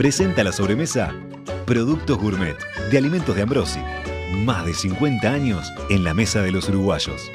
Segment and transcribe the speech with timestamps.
[0.00, 1.14] Presenta la sobremesa
[1.66, 2.56] Productos Gourmet
[2.90, 3.80] de Alimentos de Ambrosi.
[4.32, 7.30] Más de 50 años en la mesa de los uruguayos.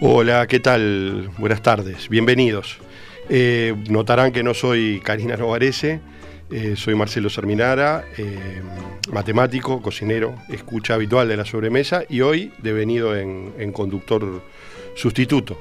[0.00, 1.28] Hola, ¿qué tal?
[1.36, 2.78] Buenas tardes, bienvenidos.
[3.28, 6.00] Eh, notarán que no soy Karina Novarese,
[6.50, 8.62] eh, soy Marcelo Serminara, eh,
[9.12, 14.42] matemático, cocinero, escucha habitual de la sobremesa y hoy devenido en, en conductor
[14.94, 15.58] sustituto.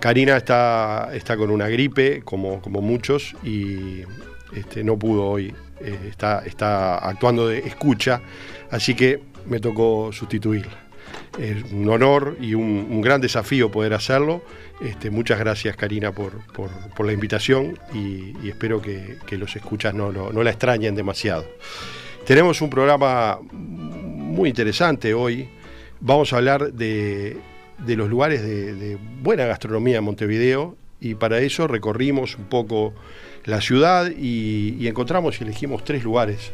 [0.00, 4.02] Karina está, está con una gripe, como, como muchos, y
[4.54, 8.20] este, no pudo hoy, está, está actuando de escucha,
[8.70, 10.87] así que me tocó sustituirla.
[11.38, 14.42] Es un honor y un, un gran desafío poder hacerlo.
[14.80, 19.92] Este, muchas gracias Karina por, por, por la invitación y, espero que, que, los escuchas
[19.92, 21.44] no, no, la extrañen demasiado.
[22.24, 25.48] Tenemos un programa muy interesante hoy.
[26.00, 27.36] Vamos a hablar de,
[27.78, 32.94] de los lugares de, buena gastronomía en Montevideo y para eso recorrimos un poco
[33.44, 36.52] la ciudad y, y encontramos y elegimos tres lugares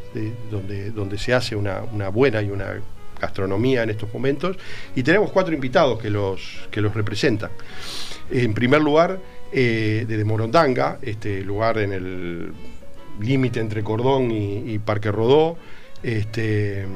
[0.50, 2.80] donde, donde se hace una, una buena y una
[3.20, 4.56] gastronomía en estos momentos
[4.94, 7.50] y tenemos cuatro invitados que los, que los representan.
[8.30, 9.18] En primer lugar,
[9.52, 12.52] eh, desde Morondanga, este lugar en el
[13.20, 15.56] límite entre Cordón y, y, Parque Rodó,
[16.02, 16.86] este,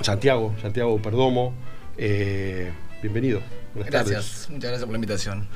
[0.00, 1.54] Santiago, Santiago Perdomo,
[1.98, 2.70] eh,
[3.02, 3.40] bienvenido.
[3.74, 4.50] Buenas gracias, tardes.
[4.50, 5.48] muchas gracias por la invitación.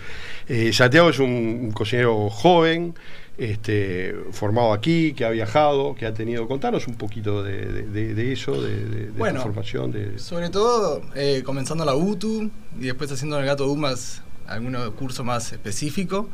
[0.49, 2.95] Eh, Santiago es un, un cocinero joven,
[3.39, 6.49] este, formado aquí, que ha viajado, que ha tenido.
[6.49, 9.95] Contanos un poquito de, de, de eso, de, bueno, tu formación.
[10.19, 15.25] Sobre todo eh, comenzando la UTU y después haciendo en el Gato UMAS algún curso
[15.25, 16.29] más específico.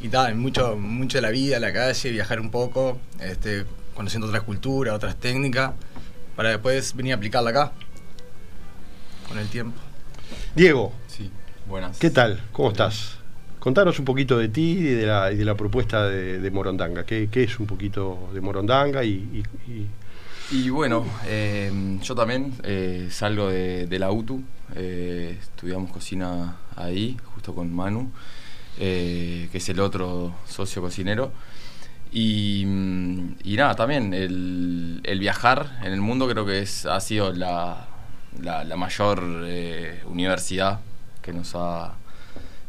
[0.00, 3.64] Y tal, mucho, mucho de la vida, la calle, viajar un poco, este,
[3.94, 5.74] conociendo otras culturas, otras técnicas,
[6.34, 7.72] para después venir a aplicarla acá,
[9.28, 9.80] con el tiempo.
[10.56, 10.92] Diego.
[11.06, 11.30] Sí,
[11.68, 11.98] buenas.
[11.98, 12.42] ¿Qué tal?
[12.50, 13.21] ¿Cómo estás?
[13.62, 17.06] Contanos un poquito de ti y de la, propuesta de, Morondanga.
[17.06, 19.04] ¿Qué, ¿Qué, es un poquito de Morondanga?
[19.04, 19.44] Y,
[20.68, 21.70] bueno, eh,
[22.02, 24.42] yo también eh, salgo de, de, la UTU,
[24.74, 28.10] eh, estudiamos cocina ahí, justo con Manu,
[28.76, 31.30] que es el otro socio cocinero.
[32.10, 32.62] Y,
[33.44, 37.86] y nada, también el, el, viajar en el mundo creo que es, ha sido la,
[38.40, 39.22] la, la mayor
[40.08, 40.80] universidad
[41.22, 41.94] que nos ha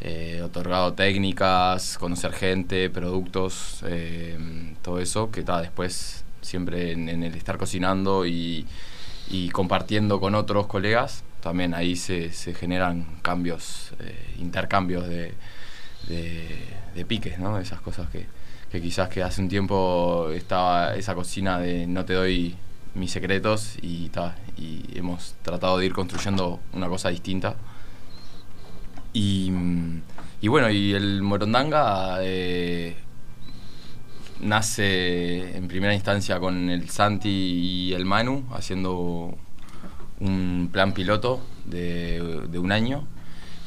[0.06, 4.38] eh, otorgado técnicas, conocer gente, productos, eh,
[4.81, 8.68] todo eso, que está después siempre en, el estar cocinando y,
[9.53, 15.34] compartiendo con otros colegas, también ahí se, se generan cambios, eh, intercambios de,
[16.08, 16.58] de,
[16.94, 17.58] de, piques, ¿no?
[17.58, 18.28] Esas cosas que,
[18.72, 22.56] que quizás que hace un tiempo estaba esa cocina de no te doy
[22.94, 27.56] mis secretos y, ta, y hemos tratado de ir construyendo una cosa distinta.
[29.13, 29.51] Y,
[30.47, 32.96] bueno, y el Morondanga eh,
[34.41, 39.38] nace en primera instancia con el Santi y el Manu haciendo
[40.19, 43.07] un plan piloto de, de un año.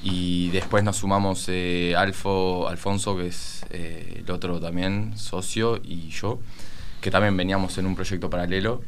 [0.02, 6.10] Y después nos sumamos eh, Alfo, Alfonso, que es eh, el otro también socio, y
[6.10, 6.38] yo,
[7.00, 8.82] que también veníamos en un proyecto paralelo.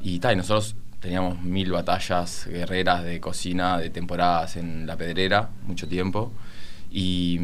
[0.00, 0.74] Y, ta, y nosotros
[1.06, 6.32] teníamos mil batallas guerreras de cocina, de temporadas en la pedrera, mucho tiempo.
[6.90, 7.38] Y,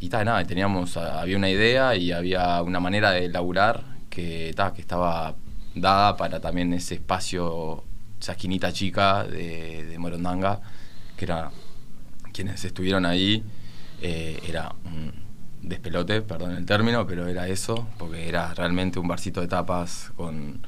[0.00, 4.74] y ta, nada, teníamos, había una idea y había una manera de laburar que, ta,
[4.74, 5.34] que estaba
[5.74, 7.84] dada para también ese espacio,
[8.20, 10.60] esa esquinita chica de, de Morondanga,
[11.16, 11.50] que era
[12.34, 13.42] quienes estuvieron ahí,
[14.02, 15.14] eh, era un
[15.62, 20.60] despelote, perdón el término, pero era eso, porque era realmente un barcito de tapas con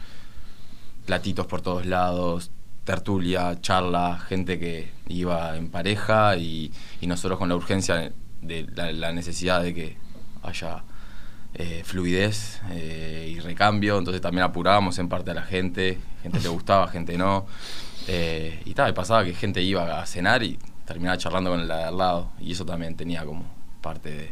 [1.07, 2.51] platitos por todos lados,
[2.85, 6.73] tertulia, charla, gente que iba en pareja y,
[7.03, 9.97] nosotros con la urgencia de la, necesidad de que
[10.43, 10.83] haya
[11.55, 16.49] eh, fluidez eh, y recambio, entonces también apurábamos en parte a la gente, gente le
[16.49, 17.47] gustaba, gente no.
[18.09, 21.85] Eh, y tal, pasaba que gente iba a cenar y terminaba charlando con la de
[21.85, 23.45] al lado, y eso también tenía como
[23.81, 24.31] parte de,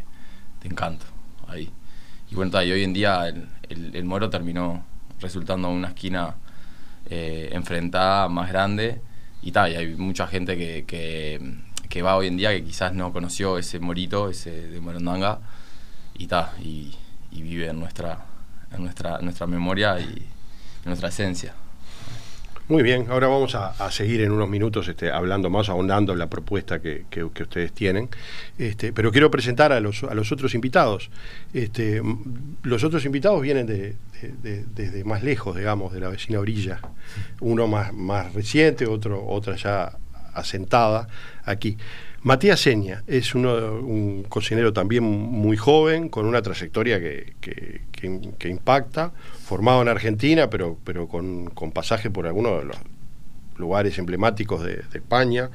[0.62, 1.06] de encanto
[1.46, 1.70] ahí.
[2.31, 4.84] Y bueno, tal, y hoy en día el, el, el Moro terminó
[5.20, 6.37] resultando una esquina
[7.11, 9.01] eh, enfrentada más grande
[9.43, 10.85] y tal, y hay mucha gente que,
[11.89, 15.41] que, va hoy en día que quizás no conoció ese morito, ese de Morondanga,
[16.17, 16.97] y tal, y,
[17.33, 18.19] vive en nuestra,
[18.73, 21.55] en nuestra, nuestra memoria y en nuestra esencia.
[22.70, 26.31] Muy bien, ahora vamos a, seguir en unos minutos este, hablando más, ahondando en la
[26.31, 28.08] propuesta que, ustedes tienen.
[28.58, 31.11] Este, pero quiero presentar a los, a los otros invitados.
[31.52, 32.00] Este,
[32.62, 33.96] los otros invitados vienen de,
[34.72, 36.78] desde más lejos, digamos, de la vecina orilla.
[37.40, 39.99] Uno más, más reciente, otro, otra ya
[40.35, 41.09] asentada
[41.44, 41.77] aquí.
[42.23, 49.12] Matías Seña es uno, un cocinero también muy joven, con una trayectoria que, que, impacta,
[49.43, 52.77] formado en Argentina, pero, pero con, pasaje por algunos de los
[53.56, 55.50] lugares emblemáticos de, España,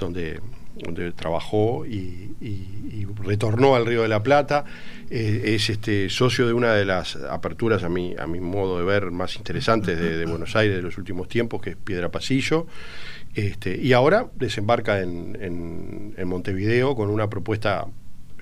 [0.00, 0.40] donde,
[0.74, 4.64] donde trabajó y, retornó al Río de la Plata.
[5.10, 8.84] Eh, es este socio de una de las aperturas, a mi, a mi modo de
[8.84, 12.66] ver, más interesantes de, de Buenos Aires de los últimos tiempos, que es Piedra Pasillo.
[13.34, 17.86] Este, y ahora desembarca en, Montevideo con una propuesta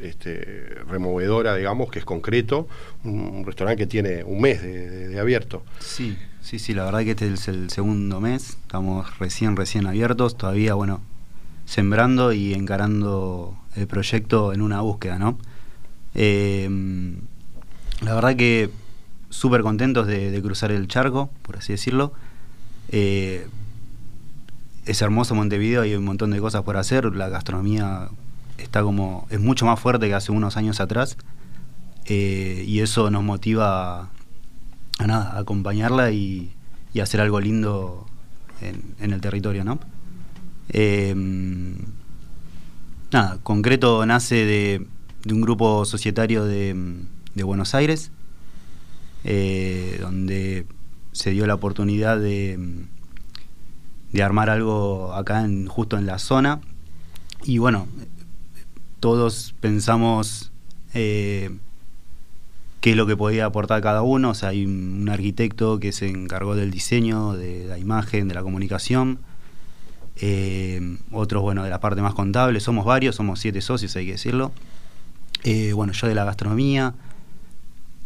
[0.00, 2.68] este, removedora, digamos, que es concreto,
[3.04, 5.62] un, restaurante que tiene un mes de, abierto.
[5.80, 10.36] Sí, sí, sí, la verdad que este es el segundo mes, estamos recién, recién abiertos,
[10.36, 11.00] todavía, bueno,
[11.66, 15.38] sembrando y encarando el proyecto en una búsqueda, ¿no?
[16.14, 17.16] Em,
[18.00, 18.70] la verdad que
[19.28, 22.12] súper contentos de, cruzar el charco, por así decirlo.
[22.90, 23.46] Eh,
[24.88, 28.08] es hermoso Montevideo, hay un montón de cosas por hacer, la gastronomía
[28.56, 31.18] está como, es mucho más fuerte que hace unos años atrás,
[32.06, 34.10] eh, y eso nos motiva
[34.98, 36.54] a, nada, a acompañarla y,
[37.00, 38.08] hacer algo lindo
[38.60, 39.78] en, el territorio, ¿no?
[40.68, 41.76] Em,
[43.12, 44.84] nada, concreto nace de,
[45.32, 46.74] un grupo societario de,
[47.36, 48.10] Buenos Aires,
[49.22, 50.66] eh, donde
[51.12, 52.58] se dio la oportunidad de
[54.12, 56.60] de armar algo acá en, justo en la zona.
[57.44, 57.86] Y bueno,
[59.00, 60.50] todos pensamos
[60.94, 61.50] eh,
[62.80, 64.30] qué es lo que podía aportar cada uno.
[64.30, 68.42] O sea, hay un, arquitecto que se encargó del diseño, de la imagen, de la
[68.42, 69.20] comunicación.
[70.20, 72.60] Eh, otros, bueno, de la parte más contable.
[72.60, 74.52] Somos varios, somos siete socios, hay que decirlo.
[75.44, 76.94] Eh, bueno, yo de la gastronomía.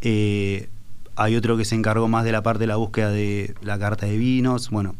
[0.02, 4.06] hay otro que se encargó más de la parte de la búsqueda de la carta
[4.06, 4.68] de vinos.
[4.70, 4.94] Bueno,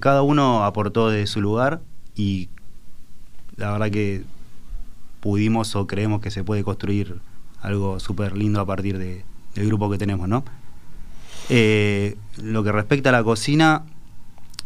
[0.00, 1.80] cada uno aportó de su lugar
[2.14, 2.48] y
[3.56, 4.24] la verdad que
[5.20, 7.18] pudimos o creemos que se puede construir
[7.60, 9.24] algo súper lindo a partir de,
[9.54, 10.44] del grupo que tenemos, ¿no?
[11.48, 13.84] Eh, lo que respecta a la cocina,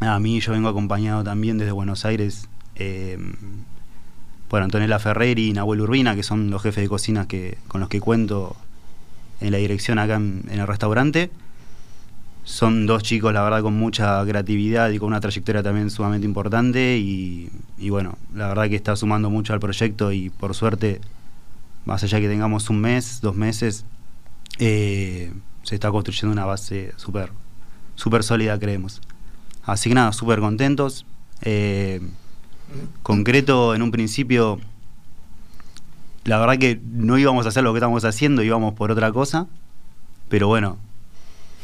[0.01, 3.19] a mí yo vengo acompañado también desde Buenos Aires eh,
[4.49, 7.91] por Antonella Ferreri y Nahuel Urbina, que son los jefes de cocina que, con los
[7.91, 8.57] que cuento
[9.41, 11.31] en la dirección acá en el restaurante
[12.47, 16.97] son dos chicos, la verdad, con mucha creatividad y con una trayectoria también sumamente importante.
[16.97, 17.51] Y,
[17.91, 21.01] bueno, la verdad que está sumando mucho al proyecto y por suerte,
[21.85, 23.85] más allá que tengamos un mes, dos meses,
[24.61, 25.33] eh,
[25.65, 27.33] se está construyendo una base súper
[27.97, 29.01] super sólida, creemos.
[29.65, 31.05] Así que nada, súper contentos.
[31.43, 32.01] Eh,
[33.03, 34.61] concreto, en un principio,
[36.23, 39.49] la verdad que no íbamos a hacer lo que estamos haciendo, íbamos por otra cosa.
[40.29, 40.79] Pero bueno,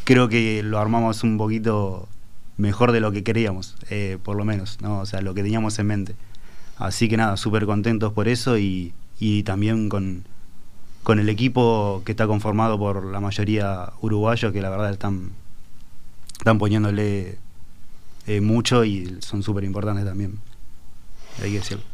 [0.05, 2.09] creo que lo armamos un poquito
[2.57, 5.01] mejor de lo que queríamos, eh, por lo menos, ¿no?
[5.01, 6.15] O sea, lo que teníamos en mente.
[6.77, 8.95] Así que nada, súper contentos por eso y,
[9.45, 10.25] también con,
[11.07, 15.31] el equipo que está conformado por la mayoría uruguayos, que la verdad están,
[16.39, 17.39] están poniéndole
[18.27, 20.39] eh, mucho y son súper importantes también,
[21.43, 21.85] hay que decirlo.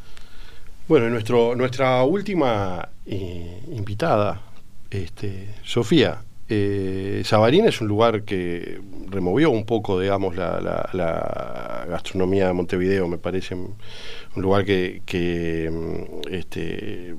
[0.89, 4.41] Bueno, nuestro, nuestra última eh, invitada,
[4.91, 12.53] este, Sofía, eh, Sabarín es un lugar que removió un poco, digamos, la, gastronomía de
[12.53, 13.77] Montevideo, me parece un
[14.37, 17.15] lugar que, mm, este,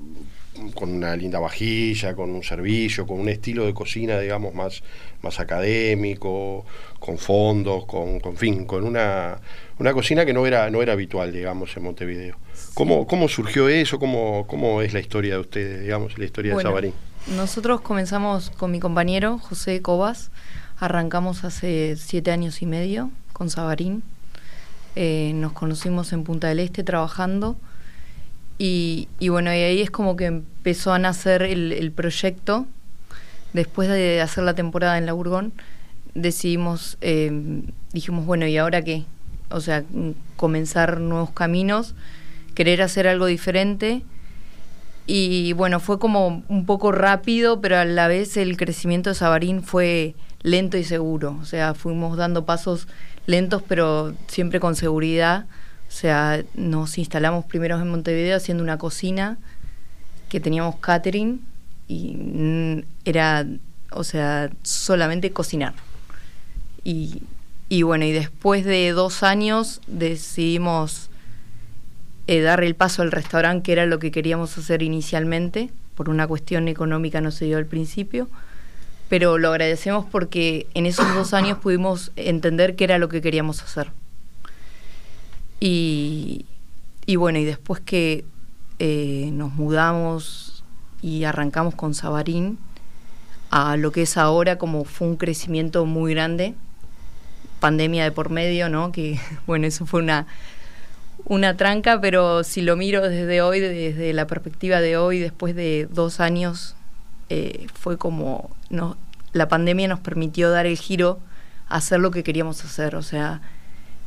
[0.73, 4.83] con una linda vajilla, con un servicio, con un estilo de cocina, digamos, más,
[5.21, 6.65] más académico,
[6.99, 9.39] con fondos, con, con fin, con una,
[9.79, 12.35] una cocina que no era, no era habitual, digamos, en Montevideo.
[12.73, 13.99] ¿Cómo, cómo surgió eso?
[13.99, 16.93] ¿Cómo, ¿Cómo es la historia de ustedes, digamos, la historia de Sabarín?
[17.27, 20.31] Nosotros comenzamos con mi compañero José Cobas,
[20.79, 24.01] arrancamos hace siete años y medio con Sabarín.
[24.95, 27.55] Eh, nos conocimos en Punta del Este trabajando
[28.57, 32.65] y, bueno, y ahí es como que empezó a nacer el, proyecto.
[33.53, 35.53] Después de hacer la temporada en la Burgón,
[36.15, 39.05] decidimos, eh, dijimos, bueno, ¿y ahora qué?
[39.49, 39.83] O sea,
[40.35, 41.95] comenzar nuevos caminos,
[42.55, 44.03] querer hacer algo diferente
[45.11, 49.63] y bueno, fue como un poco rápido, pero a la vez el crecimiento de Sabarín
[49.63, 50.13] fue
[50.43, 51.35] lento y seguro.
[51.41, 52.87] O sea, fuimos dando pasos
[53.25, 55.47] lentos, pero siempre con seguridad,
[55.87, 59.39] O sea, nos instalamos primero en Montevideo haciendo una cocina
[60.29, 61.41] que teníamos catering
[61.87, 63.47] y mm, era,
[63.91, 65.73] o sea, solamente cocinar.
[66.83, 67.23] Y,
[67.67, 71.09] y bueno, y después de dos años decidimos
[72.31, 75.71] eh, dar el paso al restaurante, que era lo que queríamos hacer inicialmente.
[75.95, 78.29] Por una cuestión económica no se dio al principio.
[79.09, 83.63] Pero lo agradecemos porque en esos dos años pudimos entender qué era lo que queríamos
[83.63, 83.91] hacer.
[85.59, 86.45] Y,
[87.07, 88.23] y bueno, y después que
[88.77, 90.63] eh, nos mudamos
[91.01, 92.59] y arrancamos con Sabarín
[93.49, 96.53] a lo que es ahora, como fue un crecimiento muy grande,
[97.59, 98.91] pandemia de por medio, ¿no?
[98.91, 100.27] Que bueno, eso fue una
[101.25, 105.87] una tranca, pero si lo miro desde hoy, desde la perspectiva de hoy, después de
[105.91, 106.75] dos años,
[107.29, 108.97] eh, fue como no,
[109.33, 111.19] la pandemia nos permitió dar el giro
[111.67, 113.41] a hacer lo que queríamos hacer, o sea,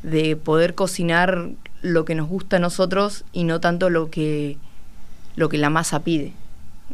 [0.02, 1.50] de poder cocinar
[1.80, 4.58] lo que nos gusta a nosotros y no tanto lo que,
[5.36, 6.32] lo que la masa pide.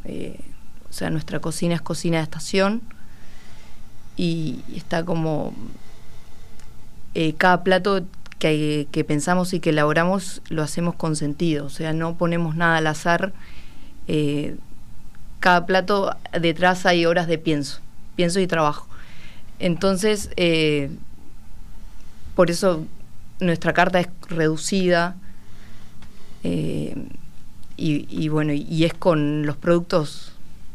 [0.05, 0.39] Eh,
[0.89, 2.83] o sea, nuestra cocina es cocina de estación
[4.17, 5.55] y está como
[7.15, 8.05] eh, cada plato
[8.38, 12.87] que, pensamos y que elaboramos lo hacemos con sentido, o sea, no ponemos nada al
[12.87, 13.33] azar.
[14.07, 14.57] Eh,
[15.40, 17.80] cada plato detrás hay horas de pienso,
[18.16, 18.87] pienso y trabajo.
[19.59, 20.90] Entonces, eh,
[22.35, 22.85] por eso
[23.40, 25.16] nuestra carta es reducida
[26.45, 26.95] eh,
[27.76, 30.33] y, bueno, y es con los productos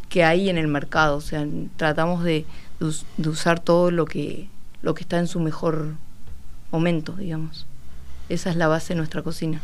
[0.09, 2.45] que hay en el mercado, o sea, tratamos de,
[3.17, 4.47] de usar todo lo que,
[4.81, 5.95] lo que está en su mejor
[6.73, 7.65] momentos, digamos.
[8.27, 9.61] Esa es la base de nuestra cocina.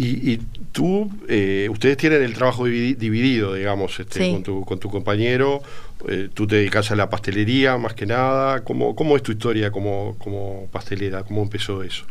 [0.00, 0.36] Y,
[0.70, 5.60] tú, eh, ustedes tienen el trabajo dividido, digamos, este, con, tu, con tu compañero.
[6.08, 8.62] Eh, tú te dedicas a la pastelería más que nada.
[8.62, 11.24] ¿Cómo, cómo es tu historia como, como pastelera?
[11.24, 12.04] ¿Cómo empezó eso?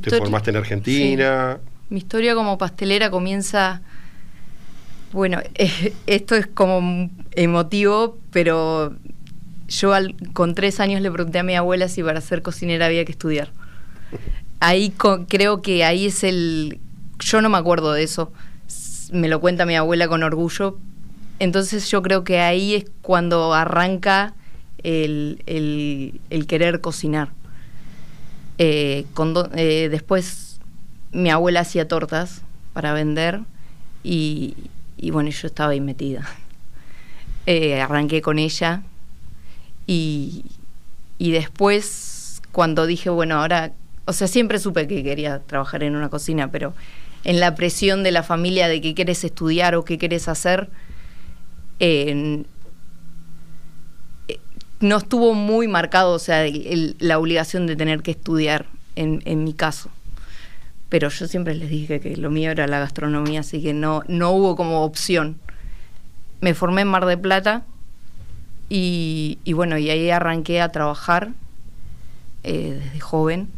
[0.00, 1.58] ¿Te formaste en Argentina?
[1.90, 3.82] Mi historia como pastelera comienza.
[5.12, 5.40] Bueno,
[6.06, 8.94] esto es como emotivo, pero
[9.68, 9.92] yo
[10.32, 13.50] con tres años le pregunté a mi abuela si para ser cocinera había que estudiar
[14.60, 14.92] ahí
[15.28, 16.80] creo que ahí es el...
[17.18, 18.32] Yo no me acuerdo de eso,
[19.12, 20.78] me lo cuenta mi abuela con orgullo,
[21.38, 24.34] entonces yo creo que ahí es cuando arranca
[24.82, 27.30] el, querer cocinar.
[28.58, 29.06] Eh,
[29.56, 30.60] eh, después
[31.12, 32.42] mi abuela hacía tortas
[32.72, 33.40] para vender
[34.02, 34.54] y,
[35.12, 36.26] bueno, yo estaba ahí metida.
[37.46, 38.84] Eh, arranqué con ella
[39.86, 40.46] y,
[41.18, 43.74] y después cuando dije, bueno, ahora
[44.06, 46.74] o sea, siempre supe que quería trabajar en una cocina, pero
[47.24, 50.68] en la presión de la familia de qué quieres estudiar o qué quieres hacer,
[51.80, 52.44] eh,
[54.80, 56.44] no estuvo muy marcado, o sea,
[56.98, 59.88] la obligación de tener que estudiar en, mi caso.
[60.90, 64.32] Pero yo siempre les dije que lo mío era la gastronomía, así que no, no
[64.32, 65.38] hubo como opción.
[66.42, 67.64] Me formé en Mar de Plata
[68.68, 71.30] y, bueno, y ahí arranqué a trabajar
[72.42, 73.48] eh, desde joven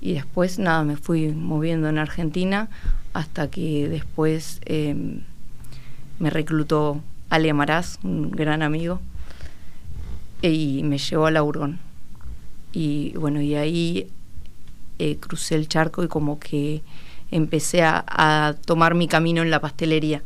[0.00, 2.68] y después nada, me fui moviendo en Argentina
[3.12, 5.22] hasta que después em,
[6.18, 7.00] me reclutó
[7.30, 9.00] Ale Amaraz, un gran amigo,
[10.40, 11.80] y me llevó a la Urgón.
[12.72, 14.08] Y bueno, y ahí
[14.98, 16.82] eh, crucé el charco y como que
[17.30, 20.22] empecé a, a, tomar mi camino en la pastelería.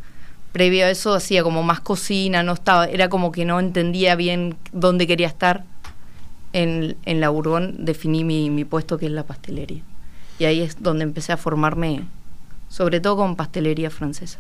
[0.53, 4.57] Previo a eso hacía como más cocina, no estaba, era como que no entendía bien
[4.73, 5.65] dónde quería estar
[6.53, 9.83] en, en la Urbón definí mi, mi puesto que es la pastelería.
[10.39, 12.03] Y ahí es donde empecé a formarme,
[12.69, 14.39] sobre todo con pastelería francesa.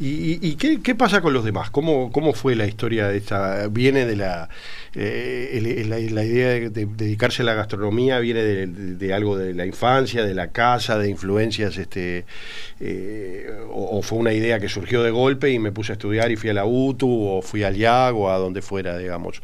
[0.00, 1.70] ¿Y, qué, pasa con los demás?
[1.70, 3.66] ¿Cómo, cómo fue la historia de esta?
[3.66, 4.48] ¿Viene de la,
[4.94, 8.20] eh, la, idea de, dedicarse a la gastronomía?
[8.20, 11.78] ¿Viene de, algo de la infancia, de la casa, de influencias?
[11.78, 12.26] este
[12.78, 16.36] eh, o, fue una idea que surgió de golpe y me puse a estudiar y
[16.36, 19.42] fui a la UTU o fui al IAG a donde fuera, digamos?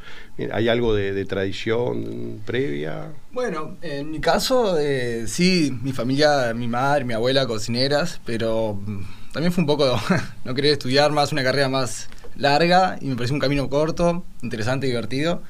[0.52, 3.12] ¿Hay algo de, tradición previa?
[3.32, 8.78] Bueno, en mi caso, eh, sí, mi familia, mi madre, mi abuela cocineras, pero
[9.35, 10.00] también fue un poco,
[10.45, 14.87] no quería estudiar más, una carrera más larga y me pareció un camino corto, interesante,
[14.87, 15.43] divertido.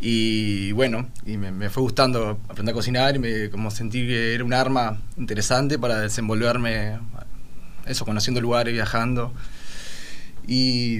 [0.00, 4.44] Y bueno, y me, fue gustando aprender a cocinar y me como sentí que era
[4.44, 6.98] un arma interesante para desenvolverme,
[7.86, 9.32] eso, conociendo lugares, viajando.
[10.48, 10.98] Y,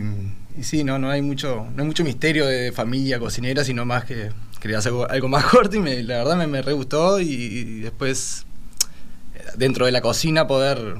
[0.63, 4.31] sí, no, no hay mucho, no hay mucho misterio de familia cocinera, sino más que
[4.61, 7.81] quería hacer algo, más corto y me, la verdad me, me re gustó y, y
[7.81, 8.47] después
[9.57, 10.99] dentro de la cocina poder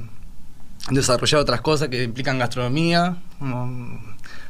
[0.91, 3.17] desarrollar otras cosas que implican gastronomía,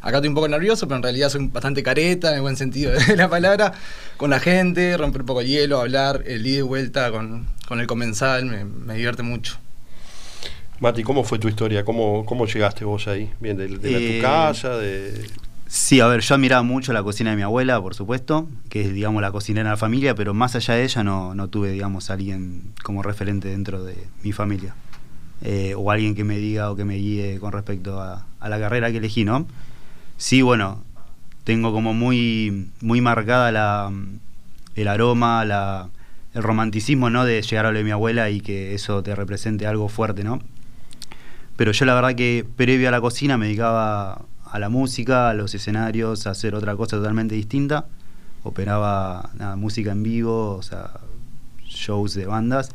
[0.03, 2.93] acá estoy un poco nervioso, pero en realidad soy bastante careta, en el buen sentido
[2.93, 3.73] de la palabra,
[4.17, 7.81] con la gente, romper un poco el hielo, hablar, el ida y vuelta con, con
[7.81, 9.59] el comensal, me, me divierte mucho.
[10.79, 11.85] Mati, ¿cómo fue tu historia?
[11.87, 13.31] ¿Cómo, cómo llegaste vos ahí?
[13.41, 15.27] Bien, de, de la- Eh, tu casa, de...
[15.69, 18.93] Sí, a ver, yo admiraba mucho la cocina de mi abuela, por supuesto, que es,
[18.95, 22.09] digamos, la cocinera de la familia, pero más allá de ella no, no tuve, digamos,
[22.11, 24.77] alguien como referente dentro de mi familia.
[25.43, 28.59] Eh, o alguien que me diga o que me guíe con respecto a, a la
[28.59, 29.47] carrera que elegí, ¿no?
[30.17, 30.83] Sí, bueno,
[31.45, 33.93] tengo como muy, muy marcada la,
[34.75, 35.91] el aroma, la,
[36.35, 37.25] el romanticismo, ¿no?
[37.25, 40.41] De llegar a lo de mi abuela y que eso te represente algo fuerte, ¿no?
[41.57, 45.35] Pero yo la verdad que previo a la cocina me dedicaba a la música, a
[45.35, 47.87] los escenarios, a hacer otra cosa totalmente distinta.
[48.43, 51.01] Operaba nada, música en vivo, o sea,
[51.65, 52.71] shows de bandas.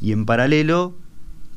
[0.00, 0.94] Y en paralelo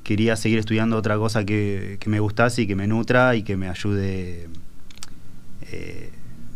[0.05, 3.67] quería seguir estudiando otra cosa que, me gustase y que me nutra y que me
[3.67, 4.47] ayude.
[5.63, 6.11] eh,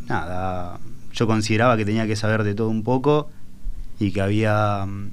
[0.08, 0.80] nada,
[1.12, 3.30] yo consideraba que tenía que saber de todo un poco
[4.00, 5.10] y que había mm,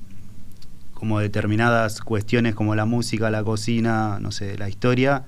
[0.92, 5.24] como determinadas cuestiones como la música, la cocina, no sé, la historia,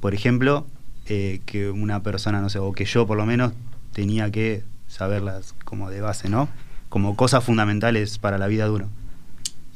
[0.00, 0.66] por ejemplo,
[1.06, 3.52] eh, que una persona, no sé, o que yo por lo menos
[3.92, 6.48] tenía que saberlas como de base, ¿no?
[6.88, 8.88] Como cosas fundamentales para la vida de uno.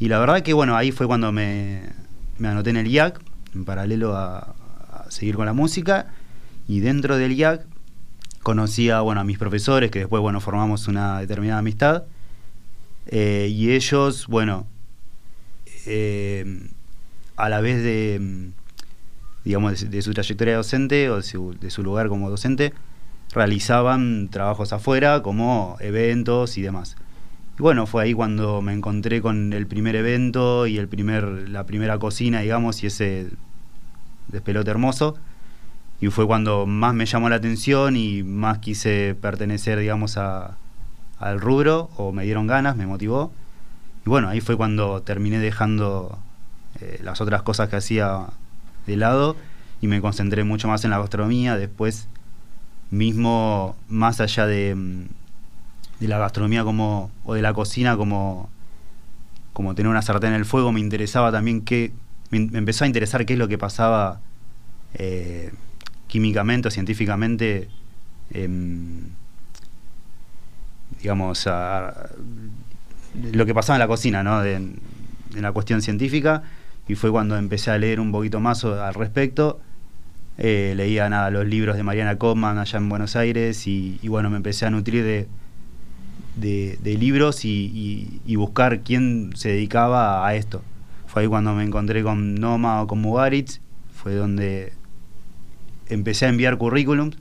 [0.00, 1.83] Y la verdad que, bueno, ahí fue cuando me,
[2.40, 3.20] me anoté en el IAC,
[3.54, 4.54] en paralelo a,
[5.09, 6.06] seguir con la música,
[6.66, 7.66] y dentro del IAC
[8.42, 12.04] conocí a, bueno, a mis profesores, que después, bueno, formamos una determinada amistad,
[13.06, 14.66] eh, y ellos, bueno,
[15.87, 16.68] eh,
[17.37, 18.50] a la vez de,
[19.44, 22.73] digamos, de, de su trayectoria docente o de su, de su lugar como docente,
[23.32, 26.97] realizaban trabajos afuera como eventos y demás.
[27.61, 31.67] Y bueno, fue ahí cuando me encontré con el primer evento y el primer, la
[31.67, 33.29] primera cocina, digamos, y ese
[34.29, 35.19] despelote hermoso.
[36.00, 40.57] Y fue cuando más me llamó la atención y más quise pertenecer, digamos, a,
[41.19, 43.31] al rubro, o me dieron ganas, me motivó.
[44.07, 46.19] Y bueno, ahí fue cuando terminé dejando
[46.81, 48.25] eh, las otras cosas que hacía
[48.87, 49.37] de lado
[49.83, 51.59] y me concentré mucho más en la gastronomía.
[51.59, 52.09] Después,
[52.90, 55.19] mismo más allá de, mm,
[56.00, 58.50] de la gastronomía como o de la cocina como,
[59.52, 61.92] como tener una sartén en el fuego, me interesaba también qué,
[62.30, 64.20] me, empezó a interesar qué es lo que pasaba
[64.94, 65.52] eh,
[66.08, 67.68] químicamente o científicamente,
[68.32, 69.10] em,
[71.00, 72.10] digamos, a-
[73.32, 74.40] lo que pasaba en la cocina, ¿no?
[74.40, 76.42] De- en la cuestión científica,
[76.88, 79.60] y fue cuando empecé a leer un poquito más al respecto.
[80.38, 84.30] Eh, leía nada, los libros de Mariana Kopman allá en Buenos Aires y, y bueno,
[84.30, 85.28] me empecé a nutrir de,
[86.40, 90.62] de, libros y, buscar quién se dedicaba a esto.
[91.07, 93.61] Fue ahí cuando me encontré con Noma o con Mugaritz,
[93.92, 94.72] fue donde
[95.88, 97.16] empecé a enviar currículums.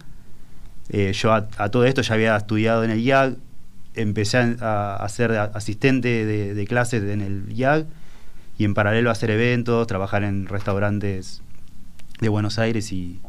[0.89, 3.35] Eh, yo a, todo esto ya había estudiado en el IAG,
[3.95, 7.85] empecé a, ser asistente de, clases en el IAG
[8.57, 11.41] y en paralelo a hacer eventos, trabajar en restaurantes
[12.21, 13.19] de Buenos Aires y,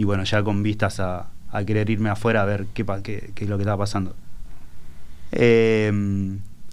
[0.00, 1.28] bueno, ya con vistas a,
[1.66, 4.14] querer irme afuera a ver qué, qué, qué es lo que estaba pasando.
[5.32, 5.92] Eh,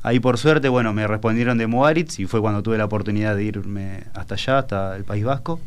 [0.04, 3.44] ahí por suerte, bueno, me respondieron de Mugaritz y fue cuando tuve la oportunidad de
[3.44, 5.60] irme hasta allá, hasta el País Vasco.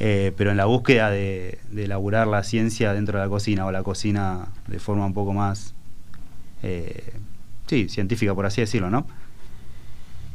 [0.00, 3.70] Eh, pero en la búsqueda de, de elaborar la ciencia dentro de la cocina o
[3.70, 5.72] la cocina de forma un poco más,
[6.64, 7.12] eh,
[7.68, 9.06] sí, científica por así decirlo, ¿no?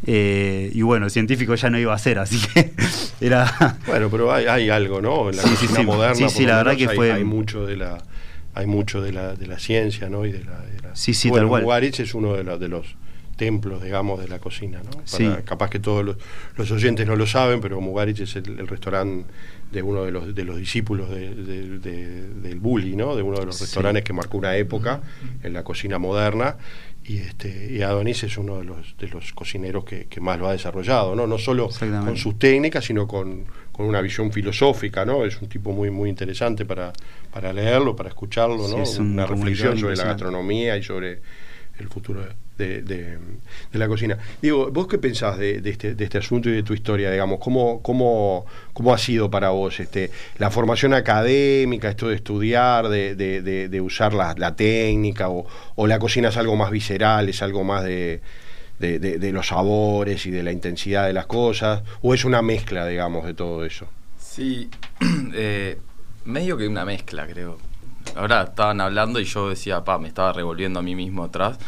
[0.06, 2.72] Eh, y bueno, científico ya no iba a ser, así que
[3.22, 3.78] era...
[3.86, 5.30] Bueno, pero hay, hay algo, ¿no?
[5.30, 5.86] En la Sí, sí, cocina sí.
[5.86, 7.98] moderna, Sí, sí, la verdad que hay, fue- hay mucho de la
[8.54, 10.26] hay mucho de la, de la ciencia, ¿no?
[10.26, 11.84] Y de la, de la- Sí, sí, bueno, tal cual.
[11.84, 12.96] Es uno de, los de los
[13.38, 14.90] templos, digamos, de la cocina, ¿no?
[14.92, 15.30] Para- Sí.
[15.46, 16.18] Capaz que todos los,
[16.58, 19.32] los oyentes no lo saben, pero Mugaritz es el, el restaurante
[19.72, 23.16] de uno de los, de los discípulos de- de- de- del Bulli, ¿no?
[23.16, 23.64] De uno de los Sí.
[23.66, 25.02] restaurantes que marcó una época
[25.44, 26.58] en la cocina moderna.
[27.06, 30.48] Y, este, y Adonis es uno de los, de los cocineros que, que más lo
[30.48, 31.26] ha desarrollado, ¿no?
[31.26, 31.70] No solo
[32.06, 33.46] con sus técnicas, sino con,
[33.80, 35.24] con una visión filosófica, ¿no?
[35.24, 36.92] Es un tipo muy muy interesante para,
[37.32, 38.84] para leerlo, para escucharlo, Sí, ¿no?
[38.84, 41.22] es un una reflexión sobre la gastronomía y sobre
[41.80, 42.26] el futuro
[42.58, 43.18] de, de-
[43.72, 44.18] de la cocina.
[44.42, 47.40] Digo, ¿vos qué pensás de, de este, de este asunto y de tu historia, digamos?
[47.40, 53.16] ¿Cómo, cómo, cómo ha sido para vos este, la formación académica, esto de estudiar, de,
[53.16, 57.30] de- de- de usar la, la técnica, o, o la cocina es algo más visceral,
[57.30, 58.20] es algo más de,
[58.80, 63.26] de- los sabores y de la intensidad de las cosas, o es una mezcla, digamos,
[63.26, 63.88] de todo eso?
[64.18, 64.70] Sí,
[65.34, 65.80] eh,
[66.26, 67.58] medio que una mezcla, creo.
[68.16, 71.60] Ahora estaban hablando y yo decía, pa, me estaba revolviendo a mí mismo atrás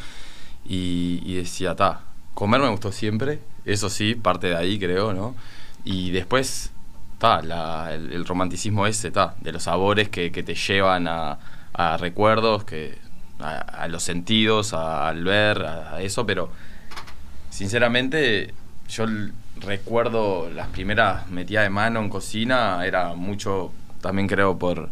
[0.66, 2.02] y, y decía, ta,
[2.34, 5.36] comer me gustó siempre, eso sí, parte de ahí creo, ¿no?
[5.84, 6.72] Y después
[7.22, 11.38] el, romanticismo ese, de los sabores que, te llevan a,
[11.98, 12.98] recuerdos, que
[13.40, 16.50] a, los sentidos, al ver, a, eso, pero
[17.52, 18.56] sinceramente
[18.90, 19.06] yo
[19.58, 24.90] recuerdo las primeras metidas de mano en cocina, era mucho, también creo por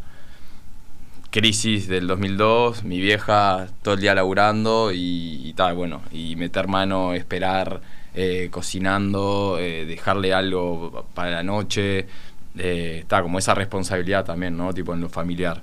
[1.31, 7.13] crisis del 2002, mi vieja todo el día laburando y, tal, bueno, y meter mano,
[7.13, 7.81] esperar,
[8.13, 12.07] eh, cocinando, eh, dejarle algo para la noche,
[12.55, 14.73] está eh, como esa responsabilidad también, ¿no?
[14.73, 15.61] Tipo en lo familiar.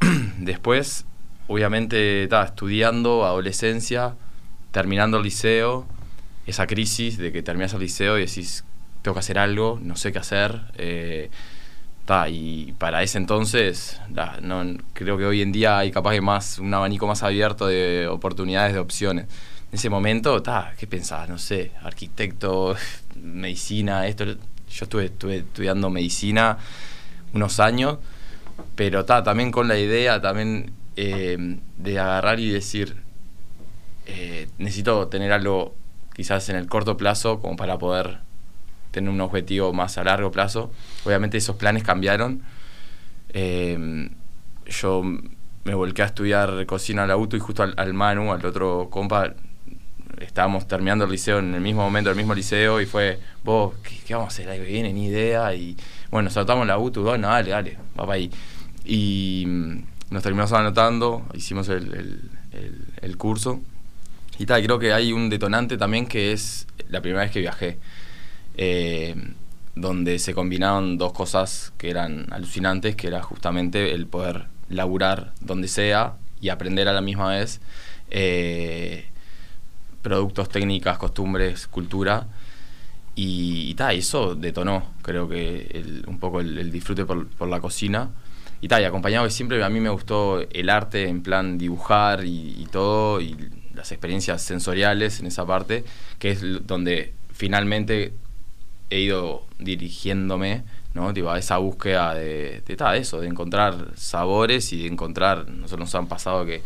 [0.38, 1.04] Después,
[1.48, 4.14] obviamente, estaba estudiando, adolescencia,
[4.70, 5.86] terminando el liceo,
[6.46, 8.64] esa crisis de que terminas el liceo y decís,
[9.02, 10.60] tengo que hacer algo, no sé qué hacer.
[10.76, 11.30] Eh,
[12.28, 14.00] y para ese entonces,
[14.42, 18.06] no, creo que hoy en día hay capaz que más un abanico más abierto de
[18.08, 19.24] oportunidades, de opciones.
[19.72, 21.28] En ese momento, ta, ¿qué pensabas?
[21.28, 22.76] No sé, arquitecto,
[23.16, 24.24] medicina, esto.
[24.24, 26.58] Yo estuve, estuve estudiando medicina
[27.32, 27.98] unos años,
[28.74, 32.96] pero ta, también con la idea también eh, de agarrar y decir,
[34.06, 35.74] eh, necesito tener algo
[36.14, 38.18] quizás en el corto plazo como para poder
[38.90, 40.70] tener un objetivo más a largo plazo.
[41.04, 42.42] Obviamente esos planes cambiaron.
[43.30, 44.08] Eh,
[44.66, 45.02] yo
[45.64, 49.34] me volqué a estudiar cocina al auto y justo al, Manu, al otro compa,
[50.20, 53.74] estábamos terminando el liceo en el mismo momento, el mismo liceo, y fue, vos,
[54.06, 54.92] ¿qué, vamos a hacer ahí viene?
[54.92, 55.54] Ni idea.
[55.54, 55.76] Y
[56.10, 58.30] bueno, saltamos la UTU, bueno, dale, dale, va para ahí.
[58.84, 59.78] Y mm,
[60.10, 62.30] nos terminamos anotando, hicimos el,
[63.02, 63.60] el curso.
[64.38, 67.78] Y tal, creo que hay un detonante también que es la primera vez que viajé,
[68.56, 69.14] eh,
[69.76, 75.68] donde se combinaron dos cosas que eran alucinantes, que era justamente el poder laburar donde
[75.68, 77.60] sea y aprender a la misma vez
[78.10, 79.06] eh,
[80.02, 82.26] productos, técnicas, costumbres, cultura.
[83.16, 88.10] Y, tal, eso detonó, creo que un poco el, disfrute por, la cocina.
[88.60, 92.24] Y tal, y acompañado que siempre a mí me gustó el arte en plan dibujar
[92.24, 93.36] y, y todo, y
[93.74, 95.84] las experiencias sensoriales en esa parte,
[96.18, 98.12] que es donde finalmente
[98.90, 100.62] he ido dirigiéndome,
[100.94, 101.08] ¿no?
[101.30, 106.06] a esa búsqueda de, de, eso, de encontrar sabores y de encontrar, nosotros nos han
[106.06, 106.62] pasado que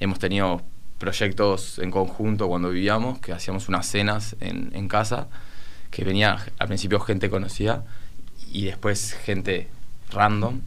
[0.00, 0.62] hemos tenido
[0.98, 5.28] proyectos en conjunto cuando vivíamos, que hacíamos unas cenas en, casa,
[5.90, 7.84] que venía al principio gente conocida
[8.52, 9.68] y después gente
[10.10, 10.60] random,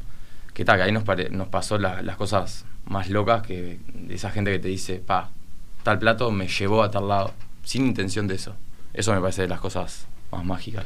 [0.53, 4.51] que tal, que ahí nos, nos pasó las cosas más locas que de esa gente
[4.51, 5.31] que te dice, pa,
[5.87, 7.31] tal plato me llevó a tal lado,
[7.63, 8.57] sin intención de eso.
[8.93, 10.85] Eso me parece de las cosas más mágicas.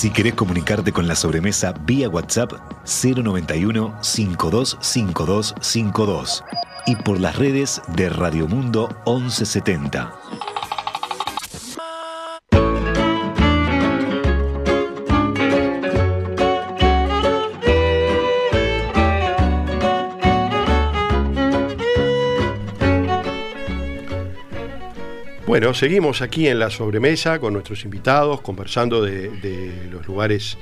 [0.00, 2.54] Si querés comunicarte con la sobremesa vía WhatsApp
[2.86, 6.42] 091 525252
[6.86, 10.10] y por las redes de Radio Mundo 1170.
[25.50, 30.56] Bueno, seguimos aquí en la sobremesa con nuestros invitados, conversando de, los lugares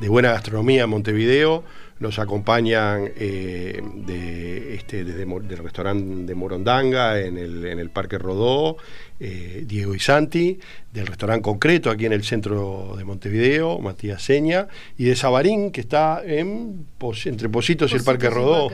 [0.00, 1.62] de buena gastronomía en Montevideo.
[2.00, 8.76] Nos acompañan eh, de, este, del restaurante de Morondanga en el, en el Parque Rodó,
[9.20, 10.58] eh, Diego Isanti,
[10.92, 14.66] del restaurante concreto aquí en el centro de Montevideo, Matías Seña,
[14.98, 16.86] y de Sabarín, que está en,
[17.26, 18.70] entre Positos, y el Parque Rodó,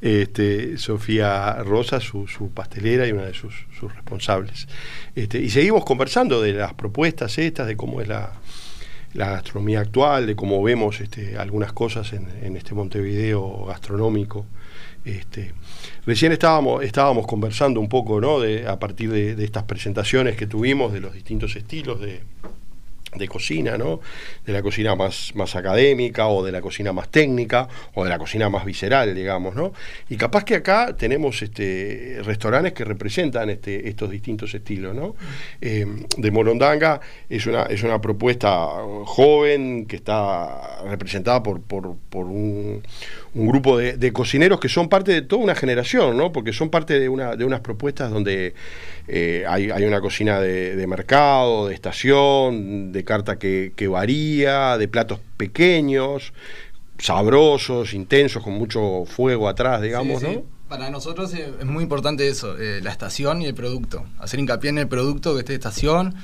[0.00, 4.68] Este, Sofía Rosa, su, pastelera y una de sus, responsables.
[5.16, 8.34] Este, y seguimos conversando de las propuestas estas, de cómo es la,
[9.14, 14.46] gastronomía actual, de cómo vemos este, algunas cosas en, en este Montevideo gastronómico.
[15.04, 15.52] Este,
[16.04, 18.38] recién estábamos, estábamos conversando un poco, ¿no?
[18.40, 22.20] De, a partir de, estas presentaciones que tuvimos de los distintos estilos de,
[23.14, 24.00] de cocina, ¿no?
[24.46, 28.18] De la cocina más, más académica o de la cocina más técnica o de la
[28.18, 29.72] cocina más visceral, digamos, ¿no?
[30.08, 35.16] Y capaz que acá tenemos este, restaurantes que representan este, estos distintos estilos, ¿no?
[35.60, 38.68] Eh, de Morondanga es una, es una propuesta
[39.04, 42.82] joven que está representada por, por, por un,
[43.34, 46.32] un grupo de, cocineros que son parte de toda una generación, ¿no?
[46.32, 48.54] Porque son parte de, una, de unas propuestas donde
[49.06, 56.32] eh, hay, una cocina de, mercado, de estación, de carta que, varía, de platos pequeños,
[56.98, 60.42] sabrosos, intensos, con mucho fuego atrás, digamos, ¿no?
[60.68, 64.04] Para nosotros es muy importante eso, eh, la estación y el producto.
[64.20, 66.14] Hacer hincapié en el producto que esté de estación.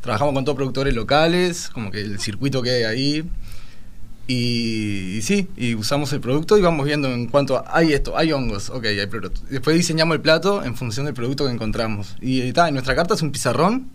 [0.00, 3.30] Trabajamos con todos productores locales, como que el circuito que hay ahí
[4.32, 8.70] y, sí, y usamos el producto y vamos viendo en cuanto hay esto, hay hongos,
[8.70, 9.40] ok, hay producto.
[9.50, 12.14] Después diseñamos el plato en función del producto que encontramos.
[12.20, 13.90] Y está, en nuestra carta es un pizarrón,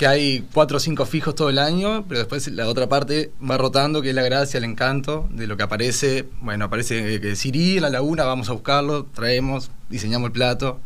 [0.00, 3.56] que hay cuatro o cinco fijos todo el año, pero después la otra parte va
[3.56, 6.24] rotando, que es la gracia, el encanto de lo que aparece.
[6.40, 10.80] Bueno, aparece que Siri la laguna, vamos a buscarlo, traemos, diseñamos el plato.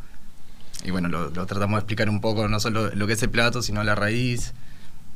[0.84, 3.62] Y bueno, lo tratamos de explicar un poco, no solo lo que es el plato,
[3.62, 4.52] sino la raíz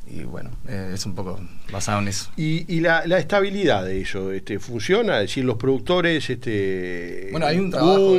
[0.06, 1.40] y bueno, eh, es un poco
[1.72, 2.30] basado en eso.
[2.36, 4.32] ¿Y, la, estabilidad de ello?
[4.32, 5.20] Este, ¿Funciona?
[5.20, 8.16] Es decir, los productores este, bueno, hay un trabajo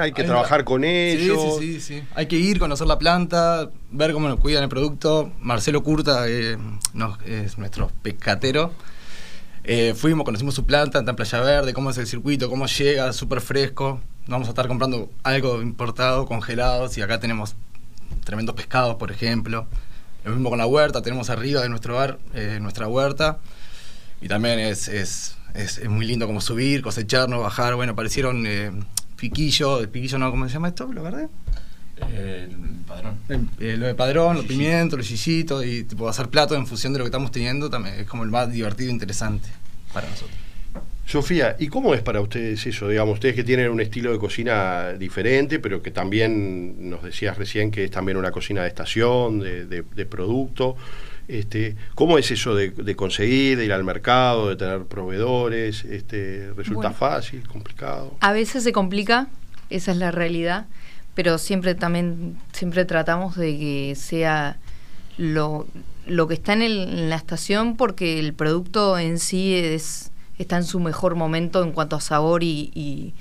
[0.00, 1.58] hay que trabajar con ellos.
[1.58, 5.32] Sí, sí, sí, Hay que ir, conocer la planta, ver cómo nos cuidan el producto.
[5.40, 6.56] Marcelo Curta eh,
[7.26, 8.72] es nuestro pescatero.
[9.64, 13.42] Eh, fuimos, conocimos su planta en Playa Verde, cómo es el circuito, cómo llega, súper
[13.42, 14.00] fresco.
[14.26, 17.54] Vamos a estar comprando algo importado, congelado, y acá tenemos
[18.24, 19.66] tremendos pescados, por ejemplo.
[20.28, 23.38] Lo mismo con la huerta, tenemos arriba de nuestro bar eh, nuestra huerta.
[24.20, 27.76] Y también es, es, es, muy lindo como subir, cosecharnos, bajar.
[27.76, 28.70] Bueno, aparecieron eh,
[29.16, 30.92] piquillo, el piquillo no, ¿cómo se llama esto?
[30.92, 31.28] ¿Lo verde?
[32.14, 32.50] El
[32.86, 33.18] padrón.
[33.58, 36.98] Eh, lo de padrón, los pimientos, los chillitos y tipo hacer platos en función de
[36.98, 39.48] lo que estamos teniendo también es como el más divertido e interesante
[39.94, 40.47] para nosotros.
[41.08, 42.86] Sofía, ¿y cómo es para ustedes eso?
[42.86, 47.70] Digamos, ustedes que tienen un estilo de cocina diferente, pero que también nos decías recién
[47.70, 50.76] que es también una cocina de estación, de, producto.
[51.26, 55.82] Este, ¿Cómo es eso de, conseguir, de ir al mercado, de tener proveedores?
[55.86, 58.14] Este, ¿Resulta fácil, complicado?
[58.20, 59.28] A veces se complica,
[59.70, 60.66] esa es la realidad,
[61.14, 64.58] pero siempre también siempre tratamos de que sea
[65.16, 65.66] lo,
[66.06, 70.64] lo que está en, en la estación porque el producto en sí es está en
[70.64, 73.14] su mejor momento en cuanto a sabor y,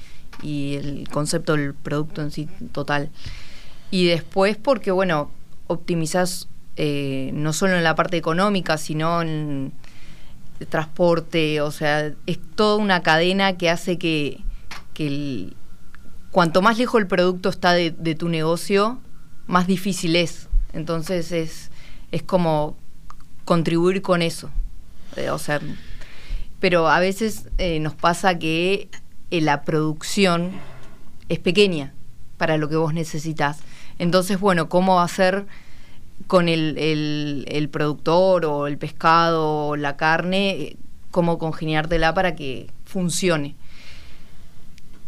[0.44, 3.10] el concepto del producto en sí total.
[3.90, 5.32] Y después porque, bueno,
[5.66, 9.74] optimizás eh, no solo en la parte económica, sino en
[10.60, 14.44] el transporte, o sea, es toda una cadena que hace que,
[16.32, 19.00] cuanto más lejos el producto está de, tu negocio,
[19.48, 20.50] más difícil es.
[20.74, 21.72] Entonces es,
[22.12, 22.78] es como
[23.46, 24.52] contribuir con eso.
[25.16, 25.60] Eh, o sea,
[26.60, 28.90] pero a veces eh, nos pasa que
[29.32, 30.52] eh, la producción
[31.30, 31.94] es pequeña
[32.38, 33.60] para lo que vos necesitas.
[34.00, 35.46] Entonces, bueno, ¿cómo hacer
[36.28, 40.78] con el, el, productor o el pescado o la carne?
[41.12, 43.56] ¿Cómo congeniártela para que funcione?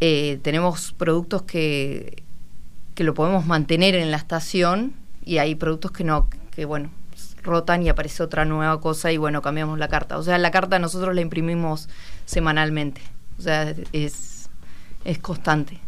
[0.02, 2.24] Eh, tenemos productos que,
[2.96, 4.94] que lo podemos mantener en la estación
[5.26, 6.90] y hay productos que no, que bueno,
[7.43, 10.17] rotan y aparece otra nueva cosa y bueno, cambiamos la carta.
[10.17, 11.89] O sea, la carta nosotros la imprimimos
[12.25, 13.02] semanalmente.
[13.38, 14.49] O sea, es,
[15.06, 15.80] es constante.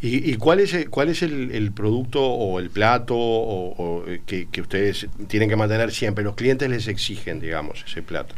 [0.00, 5.48] ¿Y, cuál es, el, cuál es el, producto o el plato o, que, ustedes tienen
[5.48, 6.24] que mantener siempre?
[6.24, 8.34] Los clientes les exigen, digamos, ese plato.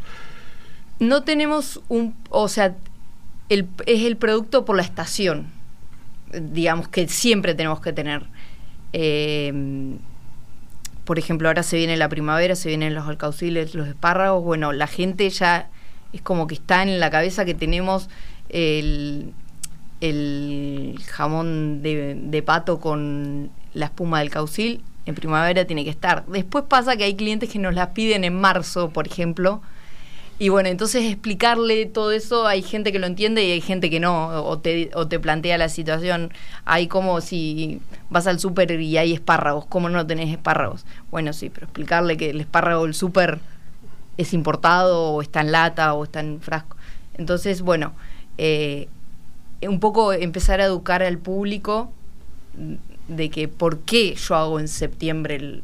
[0.99, 2.75] No tenemos un, o sea,
[3.49, 5.47] el, es el producto por la estación,
[6.31, 8.23] digamos, que siempre tenemos que tener.
[8.93, 9.51] Eh,
[11.05, 14.87] por ejemplo, ahora se viene la primavera, se vienen los alcauciles, los espárragos, bueno, la
[14.87, 15.69] gente ya
[16.11, 18.09] es como que está en la cabeza que tenemos
[18.49, 19.33] el,
[21.07, 26.25] jamón de, pato con la espuma del caucil, en primavera tiene que estar.
[26.25, 29.61] Después pasa que hay clientes que nos las piden en marzo, por ejemplo,
[30.37, 34.01] y bueno, entonces explicarle todo eso, hay gente que lo entiende y hay gente que
[34.01, 36.33] no, o te, o te plantea la situación.
[36.65, 40.85] Hay como si vas al súper y hay espárragos, ¿cómo no tenés espárragos?
[41.09, 43.39] Bueno, sí, pero explicarle que el espárrago del súper
[44.17, 46.75] es importado o está en lata o está en frasco.
[47.17, 47.93] Entonces, bueno,
[48.37, 48.89] eh,
[49.61, 51.91] un poco empezar a educar al público
[53.07, 55.61] de que por qué yo hago en septiembre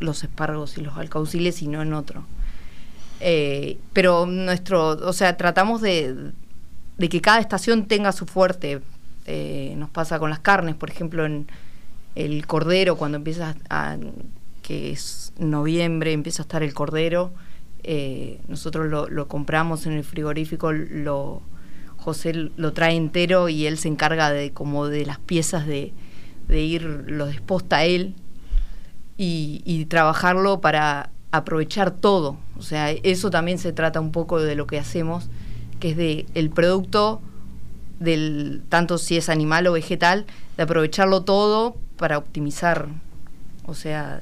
[0.00, 2.26] los espárragos y los alcauciles y no en otro.
[3.26, 6.32] Eh, pero nuestro, o sea, tratamos de,
[6.98, 8.82] que cada estación tenga su fuerte.
[9.24, 11.46] Eh, nos pasa con las carnes, por ejemplo, en
[12.16, 13.96] el cordero, cuando empiezas a
[14.60, 17.32] que es noviembre, empieza a estar el cordero.
[17.82, 21.40] Eh, nosotros lo, lo, compramos en el frigorífico, lo,
[21.96, 25.94] José lo trae entero y él se encarga de como de las piezas de,
[26.46, 28.16] de ir, lo desposta él
[29.16, 32.36] y, y trabajarlo para aprovechar todo.
[32.58, 35.28] O sea, eso también se trata un poco de lo que hacemos,
[35.80, 37.20] que es de el producto
[38.00, 42.88] del tanto si es animal o vegetal, de aprovecharlo todo para optimizar,
[43.66, 44.20] o sea,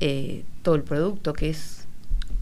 [0.00, 1.86] eh, todo el producto, que es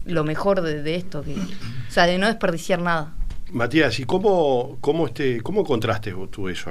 [0.05, 3.13] lo mejor de, de, esto, que, o sea, de no desperdiciar nada.
[3.51, 6.69] Matías, ¿y cómo, cómo, este, cómo encontraste tú eso?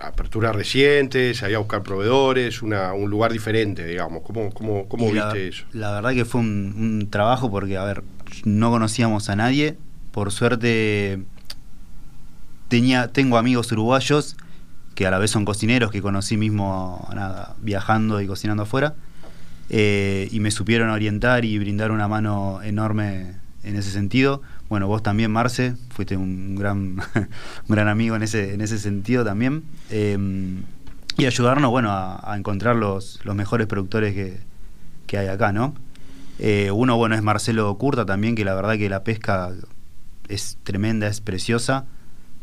[0.00, 1.42] ¿Aperturas recientes?
[1.42, 2.62] ¿Había buscar proveedores?
[2.62, 4.22] Una, ¿Un lugar diferente, digamos?
[4.22, 5.64] ¿Cómo, cómo, cómo viste la, eso?
[5.72, 8.02] La verdad que fue un, un, trabajo porque, a ver,
[8.44, 9.76] no conocíamos a nadie.
[10.12, 11.22] Por suerte,
[12.68, 14.36] tenía, tengo amigos uruguayos
[14.94, 18.94] que a la vez son cocineros, que conocí mismo nada, viajando y cocinando afuera.
[19.70, 24.42] Eh, y me supieron orientar y brindar una mano enorme en ese sentido.
[24.72, 27.28] Bueno, vos también, Marce, fuiste un gran, un
[27.68, 29.64] gran amigo en ese, en ese sentido también.
[29.90, 30.16] Eh,
[31.18, 34.40] y ayudarnos, bueno, a, encontrar los, los mejores productores que,
[35.06, 35.74] que hay acá, ¿no?
[36.38, 39.50] Eh, uno, bueno, es Marcelo Curta también, que la verdad que la pesca
[40.30, 41.84] es tremenda, es preciosa.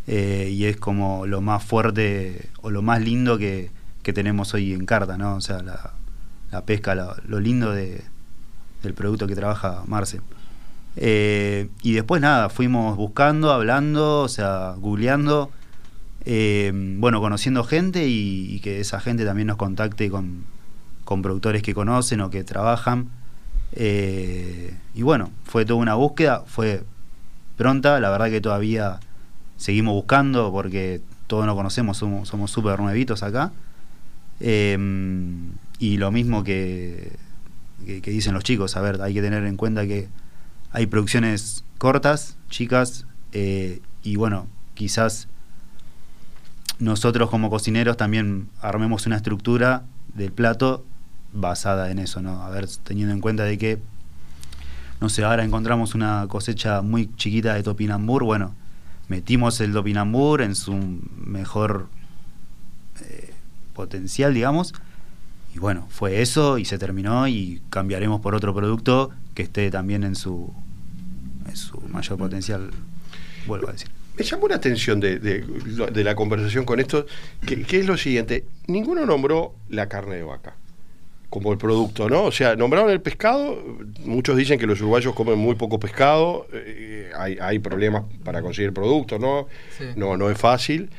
[0.06, 3.72] Eh, y es como lo más fuerte o lo más lindo que,
[4.04, 5.34] que tenemos hoy en carta, ¿no?
[5.34, 5.94] O sea, la,
[6.52, 8.04] la pesca, lo, lo lindo de,
[8.84, 10.22] del producto que trabaja Marce.
[10.95, 15.52] Eh, y después nada, fuimos buscando, hablando, o sea, googleando,
[16.25, 20.43] eh, bueno, conociendo gente y, que esa gente también nos contacte con,
[21.06, 23.10] con productores que conocen o que trabajan.
[23.73, 26.84] Eh, y bueno, fue toda una búsqueda, fue
[27.58, 28.99] pronta, la verdad que todavía
[29.58, 33.52] seguimos buscando porque todos nos conocemos, somos súper nuevitos acá.
[34.39, 34.78] Eh,
[35.80, 37.13] y lo mismo que,
[37.86, 40.10] que, que, dicen los chicos, a ver, hay que tener en cuenta que
[40.71, 45.27] hay producciones cortas, chicas, eh, y bueno, quizás
[46.79, 50.86] nosotros como cocineros también armemos una estructura del plato
[51.34, 52.43] basada en eso, ¿no?
[52.43, 53.79] A ver, teniendo en cuenta de que,
[55.01, 58.55] no sé, ahora encontramos una cosecha muy chiquita de topinambur, bueno,
[59.08, 60.73] metimos el topinambur en su
[61.17, 61.88] mejor
[63.01, 63.34] eh,
[63.73, 64.73] potencial, digamos,
[65.53, 70.04] y bueno, fue eso y se terminó y cambiaremos por otro producto que esté también
[70.04, 70.54] en su,
[71.48, 72.72] en su mayor potencial,
[73.48, 73.89] vuelvo a decir.
[74.18, 77.06] Me llamó la atención de, de, de la conversación con esto,
[77.46, 80.56] que, que, es lo siguiente, ninguno nombró la carne de vaca
[81.30, 82.24] como el producto, ¿no?
[82.24, 83.63] O sea, nombraron el pescado,
[84.04, 88.74] muchos dicen que los uruguayos comen muy poco pescado, eh, hay, hay, problemas para conseguir
[88.74, 89.48] productos, ¿no?
[89.78, 89.86] Sí.
[89.96, 90.89] No, no es fácil.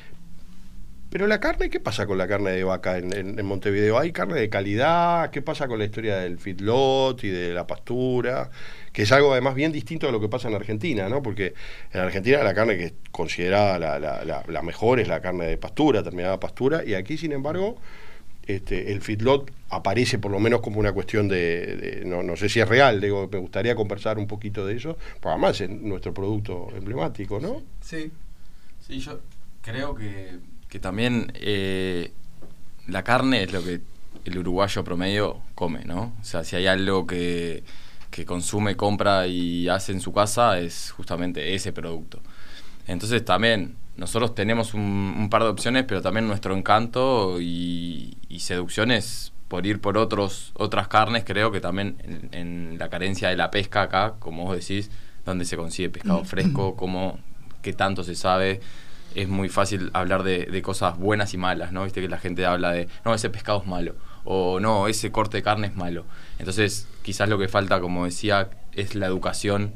[1.11, 3.99] Pero la carne, ¿qué pasa con la carne de vaca en, Montevideo?
[3.99, 5.31] ¿Hay carne de calidad?
[5.31, 8.49] ¿Qué pasa con la historia del feedlot y de la pastura?
[8.93, 11.21] Que es algo además bien distinto a lo que pasa en Argentina, ¿no?
[11.21, 11.55] Porque
[11.93, 16.39] en Argentina la carne que es considerada la, mejor es la carne de pastura, terminada
[16.39, 17.77] pastura, y aquí, sin embargo,
[18.47, 22.61] este, el feedlot aparece por lo menos como una cuestión de, no, no, sé si
[22.61, 26.69] es real, digo, me gustaría conversar un poquito de eso, porque además es nuestro producto
[26.73, 27.63] emblemático, ¿no?
[27.81, 28.13] Sí.
[28.87, 29.21] Sí, yo
[29.63, 30.39] creo que,
[30.71, 32.13] que también eh,
[32.87, 33.81] la carne es lo que
[34.25, 36.15] el uruguayo promedio come, ¿no?
[36.21, 37.65] O sea, si hay algo que,
[38.11, 42.21] que consume, compra y hace en su casa, es justamente ese producto.
[42.87, 44.81] Entonces también nosotros tenemos un,
[45.19, 49.99] un, par de opciones, pero también nuestro encanto y, y, seducción es por ir por
[49.99, 54.45] otros, otras carnes, creo que también en, en, la carencia de la pesca acá, como
[54.45, 54.91] vos decís,
[55.25, 57.19] donde se consigue pescado fresco, como
[57.61, 58.61] qué tanto se sabe,
[59.15, 61.85] es muy fácil hablar de, de, cosas buenas y malas, ¿no?
[61.85, 63.95] Viste que la gente habla de, no, ese pescado es malo,
[64.25, 66.05] o no, ese corte de carne es malo.
[66.39, 69.73] Entonces, quizás lo que falta, como decía, es la educación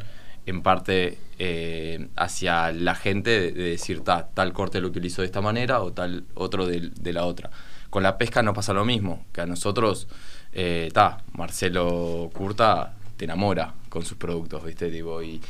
[0.47, 5.27] en parte eh, hacia la gente de, de decir ta, tal corte lo utilizo de
[5.27, 7.51] esta manera o tal otro de, de, la otra.
[7.90, 10.09] Con la pesca no pasa lo mismo, que a nosotros,
[10.53, 14.90] eh, ta, Marcelo Curta te enamora con sus productos, ¿viste?
[14.90, 15.40] Digo, y,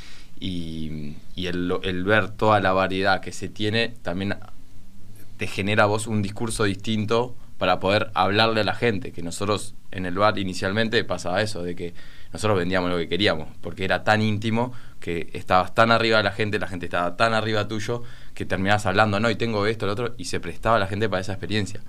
[0.41, 4.37] y, y el, el, ver toda la variedad que se tiene también
[5.37, 9.75] te genera a vos un discurso distinto para poder hablarle a la gente, que nosotros
[9.91, 11.95] en el bar inicialmente pasaba eso, de que
[12.33, 16.33] nosotros vendíamos lo que queríamos, porque era tan íntimo que estabas tan arriba de la
[16.33, 18.03] gente, la gente estaba tan arriba tuyo,
[18.35, 21.09] que terminabas hablando, no, y tengo esto, lo otro, y se prestaba a la gente
[21.09, 21.81] para esa experiencia.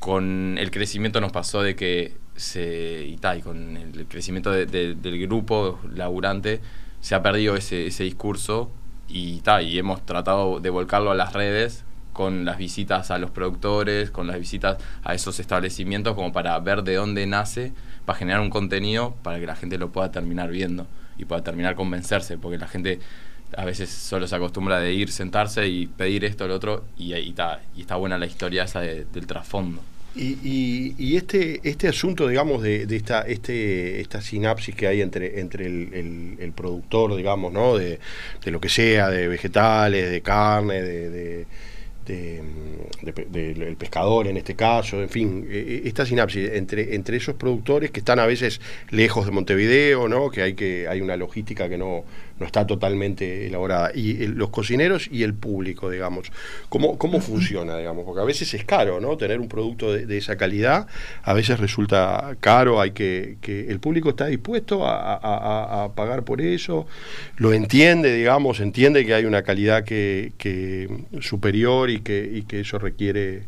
[0.00, 3.04] Con el crecimiento nos pasó de que se.
[3.06, 6.60] y tal, y con el crecimiento de, de, del grupo laburante,
[7.00, 8.70] se ha perdido ese, ese discurso
[9.08, 13.30] y tal, y hemos tratado de volcarlo a las redes con las visitas a los
[13.30, 17.72] productores, con las visitas a esos establecimientos, como para ver de dónde nace,
[18.04, 21.76] para generar un contenido para que la gente lo pueda terminar viendo y pueda terminar
[21.76, 22.98] convencerse, porque la gente
[23.56, 27.30] a veces solo se acostumbra de ir, sentarse y pedir esto, lo otro, y, ahí
[27.30, 29.80] está, y está buena la historia esa del trasfondo.
[30.20, 35.38] Y, y, este, este asunto, digamos, de, de, esta, este, esta sinapsis que hay entre,
[35.38, 37.78] entre el, el, productor, digamos, ¿no?
[37.78, 38.00] De,
[38.44, 41.46] de, lo que sea, de vegetales, de carne, de,
[42.08, 47.90] del pescador en este caso, en fin, e, e, esta sinapsis entre, entre esos productores
[47.90, 48.60] que están a veces
[48.90, 50.30] lejos de Montevideo, ¿no?
[50.30, 52.04] que hay que hay una logística que no,
[52.38, 53.90] no está totalmente elaborada.
[53.94, 56.30] Y los cocineros y el público, digamos.
[56.68, 58.04] ¿Cómo, cómo funciona, digamos?
[58.04, 59.16] Porque a veces es caro, ¿no?
[59.16, 60.86] Tener un producto de, esa calidad,
[61.22, 66.86] a veces resulta caro, hay que, que el público está dispuesto a, pagar por eso,
[67.36, 70.88] lo entiende, digamos, entiende que hay una calidad que, que
[71.20, 73.42] superior y que, y que eso requiere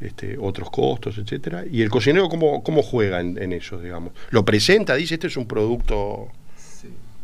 [0.00, 1.64] este, otros costos, etcétera.
[1.70, 4.12] Y el cocinero cómo, cómo juega en, en, eso, digamos.
[4.30, 6.28] Lo presenta, dice este es un producto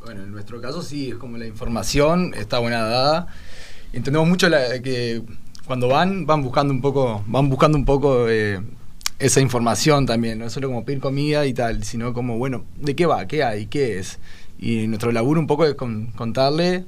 [0.04, 3.26] bueno, en nuestro caso sí, es como la información está buena dada.
[3.92, 4.48] Entendemos mucho
[4.82, 5.22] que
[5.66, 8.60] cuando van, van buscando un poco, van buscando un poco eh,
[9.18, 13.06] esa información también, no solo como pedir comida y tal, sino como, bueno, ¿de qué
[13.06, 13.26] va?
[13.26, 13.66] ¿Qué hay?
[13.66, 14.18] ¿Qué es?
[14.58, 16.84] Y nuestro laburo un poco es contarle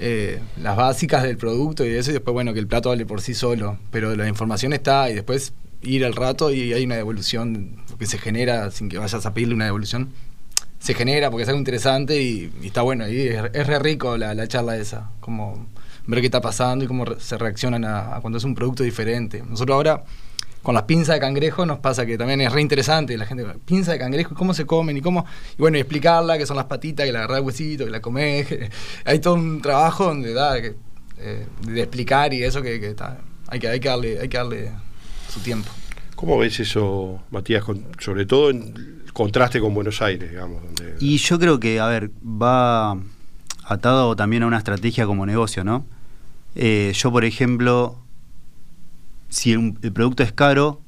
[0.00, 3.20] eh, las básicas del producto y eso, y después, bueno, que el plato hable por
[3.20, 3.78] sí solo.
[3.90, 8.18] Pero la información está y después ir al rato y hay una devolución que se
[8.18, 10.10] genera sin que vayas a pedirle una devolución
[10.78, 13.08] se genera porque es algo interesante y, está bueno.
[13.08, 15.66] Y es, re rico la, charla esa, como
[16.06, 19.42] ver qué está pasando y cómo se reaccionan a, cuando es un producto diferente.
[19.46, 20.04] Nosotros ahora,
[20.62, 23.16] con las pinzas de cangrejo, nos pasa que también es re interesante.
[23.16, 24.96] La gente, pinza de cangrejo, ¿cómo se comen?
[24.96, 25.26] Y cómo,
[25.56, 28.46] y bueno, explicarla, que son las patitas, que la agarra el huesito, que la comés.
[29.04, 30.72] hay todo un trabajo donde da, eh,
[31.66, 33.18] de explicar y eso que, está,
[33.48, 34.70] hay que, hay que darle, hay que darle
[35.28, 35.68] su tiempo.
[36.14, 37.64] ¿Cómo ves eso, Matías?
[37.98, 40.62] sobre todo en contraste con Buenos Aires, digamos.
[41.00, 42.96] Y yo creo que, a ver, va
[43.64, 45.84] atado también a una estrategia como negocio, ¿no?
[46.54, 47.98] Eh, yo, por ejemplo,
[49.28, 50.80] si el, producto es caro,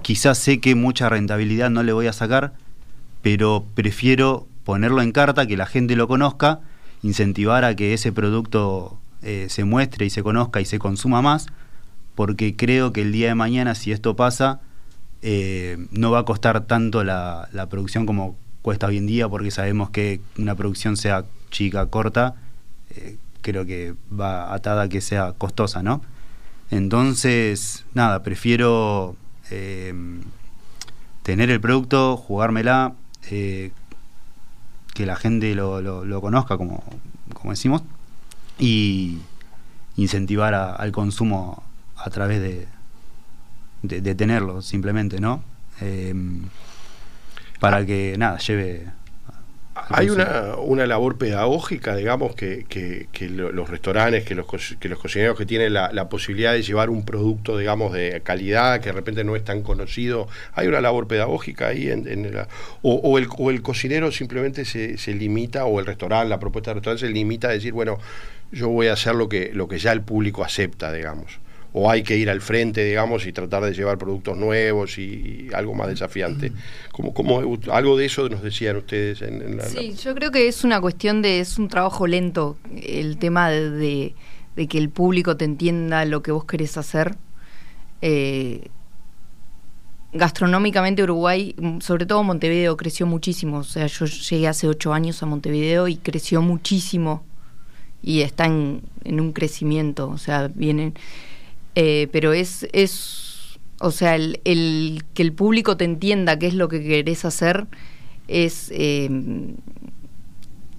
[0.00, 2.54] quizás sé que mucha rentabilidad no le voy a sacar,
[3.20, 6.60] pero prefiero ponerlo en carta, que la gente lo conozca,
[7.02, 11.48] incentivar a que ese producto eh, se muestre y se conozca y se consuma más,
[12.14, 14.62] porque creo que el día de mañana, si esto pasa,
[15.22, 19.90] eh, no va a costar tanto la, producción como cuesta hoy en día, porque sabemos
[19.90, 22.34] que una producción sea chica, corta,
[22.90, 26.02] eh, creo que va atada a que sea costosa, ¿no?
[26.70, 29.16] Entonces, nada, prefiero
[29.50, 29.94] eh,
[31.22, 33.72] tener el producto, jugármela, que
[34.96, 36.82] la gente lo, conozca, como,
[37.34, 37.82] como, decimos,
[38.58, 39.18] y
[39.96, 41.62] incentivar al consumo
[41.96, 42.68] a través de,
[43.82, 45.42] de, tenerlo simplemente, ¿no?
[45.80, 46.42] Em,
[47.60, 48.86] para que, nada, lleve...
[49.90, 54.46] Hay una, una, labor pedagógica, digamos, que, que, los restaurantes, que los,
[54.80, 58.86] que los cocineros que tienen la, posibilidad de llevar un producto, digamos, de calidad, que
[58.86, 62.28] de repente no es tan conocido, hay una labor pedagógica ahí, en,
[62.82, 66.78] o, el, o el cocinero simplemente se, se limita, o el restaurante, la propuesta del
[66.78, 67.98] restaurante se limita a decir, bueno,
[68.50, 71.38] yo voy a hacer lo que, lo que ya el público acepta, digamos
[71.80, 75.74] o hay que ir al frente, digamos, y tratar de llevar productos nuevos y, algo
[75.74, 76.50] más desafiante.
[76.90, 80.80] Como algo de eso nos decían ustedes en, la, Sí, yo creo que es una
[80.80, 84.14] cuestión de, es un trabajo lento, el tema de,
[84.68, 87.14] que el público te entienda lo que vos querés hacer.
[88.02, 88.68] Eh,
[90.12, 93.58] gastronómicamente Uruguay, sobre todo Montevideo, creció muchísimo.
[93.58, 97.22] O sea, yo llegué hace ocho años a Montevideo y creció muchísimo
[98.02, 100.08] y está en, en un crecimiento.
[100.08, 100.94] O sea, vienen
[101.80, 106.66] eh, pero es, es, o sea, el, que el público te entienda qué es lo
[106.66, 107.68] que querés hacer
[108.26, 109.08] es, eh,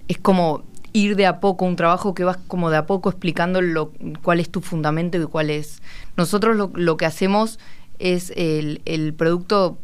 [0.10, 3.62] es como ir de a poco, un trabajo que vas como de a poco explicando
[3.62, 3.94] lo,
[4.24, 5.82] cuál es tu fundamento y cuál es...
[6.18, 7.60] Nosotros lo, que hacemos
[8.00, 9.78] es el, el producto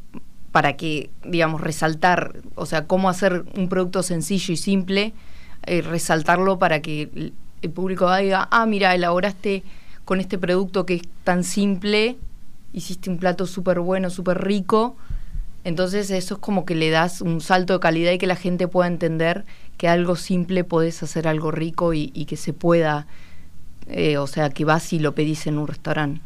[0.52, 5.14] para que, digamos, resaltar, o sea, cómo hacer un producto sencillo y simple,
[5.66, 9.64] eh, resaltarlo para que el público diga, ah, mira, elaboraste
[10.06, 12.18] con este producto que es tan simple,
[12.74, 14.96] hiciste un plato súper bueno, súper rico.
[15.64, 18.68] Entonces eso es como que le das un salto de calidad y que la gente
[18.68, 19.46] pueda entender
[19.78, 23.08] que algo simple podés hacer algo rico y, que se pueda,
[23.88, 26.22] eh, o sea, que vas y lo pedís en un restaurante.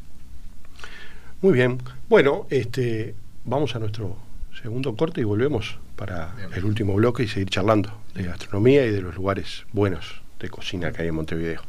[1.41, 1.77] Muy bien.
[2.09, 3.15] Bueno, este,
[3.45, 4.17] vamos a nuestro
[4.61, 9.01] segundo corte y volvemos para el último bloque y seguir charlando de gastronomía y de
[9.01, 11.61] los lugares buenos de cocina que hay en Montevideo.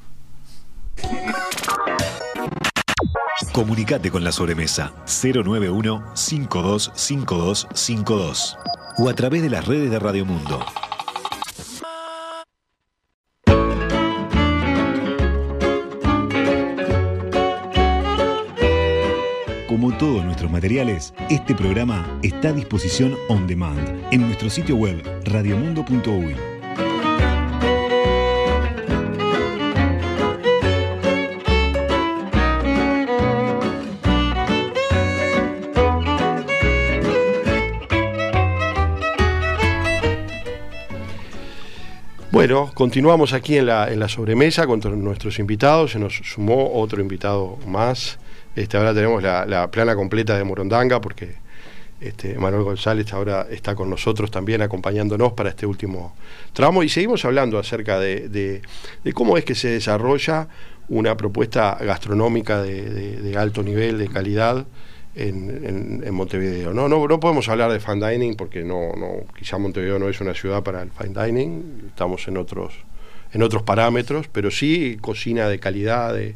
[3.52, 8.58] Comunicate con la sobremesa 091 525252
[8.98, 10.60] o a través de las redes de Radio Mundo.
[19.66, 25.02] Como todos nuestros materiales, este programa está a disposición on demand en nuestro sitio web
[25.24, 26.59] radiomundo.uy.
[42.40, 45.90] Bueno, continuamos aquí en la, en la sobremesa con nuestros invitados.
[45.90, 48.18] Se nos sumó otro invitado más.
[48.56, 51.34] Este, ahora tenemos la, la plana completa de Morondanga porque
[52.00, 56.14] este, Manuel González ahora está con nosotros también acompañándonos para este último
[56.54, 58.62] tramo y seguimos hablando acerca de,
[59.12, 60.48] cómo es que se desarrolla
[60.88, 64.64] una propuesta gastronómica de alto nivel, de calidad
[65.14, 66.72] en, Montevideo.
[66.72, 70.20] No, no, no podemos hablar de fine dining porque no, no, quizá Montevideo no es
[70.20, 72.74] una ciudad para el fine dining, estamos en otros,
[73.32, 76.34] en otros parámetros, pero sí cocina de calidad, de,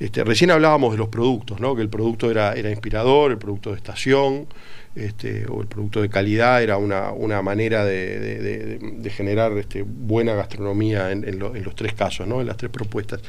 [0.00, 1.74] este, recién hablábamos de los productos, ¿no?
[1.74, 4.46] que el producto era, era inspirador, el producto de estación,
[4.94, 10.34] este, o el producto de calidad era una, una manera de, de- generar este, buena
[10.34, 12.40] gastronomía en, en los tres casos, ¿no?
[12.40, 13.20] en las tres propuestas.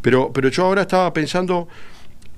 [0.00, 1.68] Pero, pero yo ahora estaba pensando,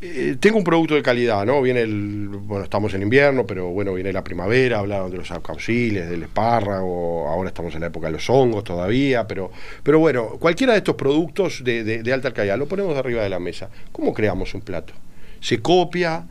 [0.03, 1.61] eh, tengo un producto de calidad, ¿no?
[1.61, 6.09] Viene el, bueno, estamos en invierno, pero bueno, viene la primavera, hablaron de los alcauciles,
[6.09, 9.51] del espárrago, ahora estamos en la época de los hongos todavía, pero,
[9.83, 13.69] pero bueno, cualquiera de estos productos de, alta calidad, lo ponemos arriba de la mesa.
[13.93, 14.95] ¿Cómo creamos un plato?
[15.41, 16.27] ¿Se copia?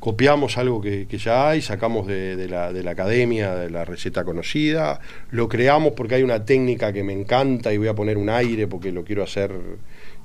[0.00, 5.00] copiamos algo que, ya hay, sacamos de la academia, de la receta conocida,
[5.30, 8.66] lo creamos porque hay una técnica que me encanta y voy a poner un aire
[8.66, 9.50] porque lo quiero hacer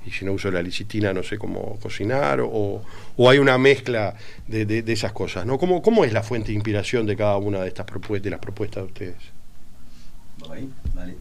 [0.06, 2.82] y si no uso la licitina no sé cómo cocinar, o,
[3.16, 4.14] o hay una mezcla
[4.48, 5.58] de, de- de esas cosas, ¿no?
[5.58, 8.40] ¿Cómo, ¿Cómo es la fuente de inspiración de cada una de estas propuestas, de las
[8.40, 9.16] propuestas de ustedes?
[10.50, 11.16] Ahí, dale.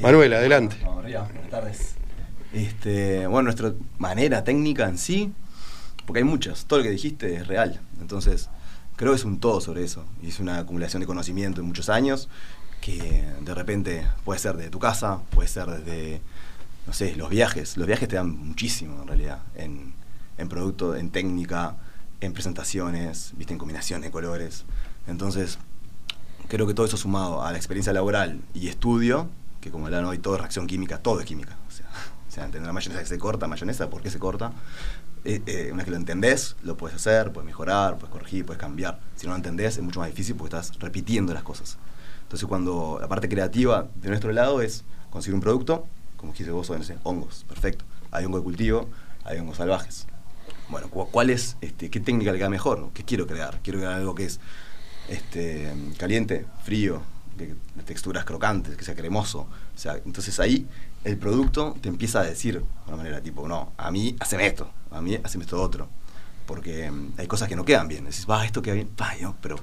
[0.00, 0.76] Manuel, Eh, adelante.
[0.82, 1.94] Vamos arriba, buenas tardes.
[2.52, 5.32] Este, bueno, nuestra manera técnica en sí,
[6.06, 7.80] porque hay muchas, todo lo que dijiste es real.
[8.00, 8.50] Entonces,
[8.96, 10.04] creo que es un todo sobre eso.
[10.22, 12.28] Y es una acumulación de conocimiento en muchos años
[12.80, 16.20] que de repente puede ser de tu casa, puede ser desde,
[16.86, 17.76] no sé, los viajes.
[17.76, 19.94] Los viajes te dan muchísimo en realidad, en,
[20.38, 21.76] en producto, en técnica,
[22.20, 24.64] en presentaciones, viste, en combinación de colores.
[25.06, 25.58] Entonces,
[26.48, 29.28] creo que todo eso sumado a la experiencia laboral y estudio,
[29.60, 31.56] que como hablan hoy, todo es reacción química, todo es química.
[32.28, 34.52] O sea, entender la mayonesa que se corta, mayonesa, ¿por qué se corta?
[35.22, 38.58] Eh, eh, una vez que lo entendés, lo puedes hacer, puedes mejorar, puedes corregir, puedes
[38.58, 39.00] cambiar.
[39.16, 41.76] Si no lo entendés, es mucho más difícil porque estás repitiendo las cosas.
[42.22, 45.86] Entonces, cuando la parte creativa de nuestro lado es conseguir un producto,
[46.22, 47.84] como dijiste vos, no hongos, perfecto.
[48.12, 48.88] Hay hongo de cultivo,
[49.24, 50.06] hay hongos salvajes.
[50.68, 52.90] Bueno, cu- ¿cuál es, este, qué técnica le queda mejor?
[52.94, 53.58] ¿Qué quiero crear?
[53.62, 54.38] Quiero crear algo que es
[55.08, 57.02] este, caliente, frío,
[57.36, 59.40] de, de texturas crocantes, que sea cremoso.
[59.74, 60.66] O sea, entonces ahí
[61.04, 64.70] el producto te empieza a decir de una manera tipo, no, a mí haceme esto,
[64.90, 65.88] a mí haceme esto otro.
[66.46, 68.04] Porque mm, hay cosas que no quedan bien.
[68.04, 69.56] Decís, va, esto queda bien, va, yo, pero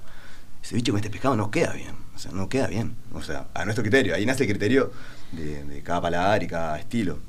[0.62, 1.95] ese bicho con este pescado no queda bien.
[2.16, 2.95] O sea, no queda bien.
[3.14, 4.14] O sea, a nuestro criterio.
[4.14, 4.91] Ahí nace el criterio
[5.32, 7.20] de, cada paladar y cada estilo.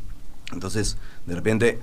[0.53, 1.79] Entonces, de repente,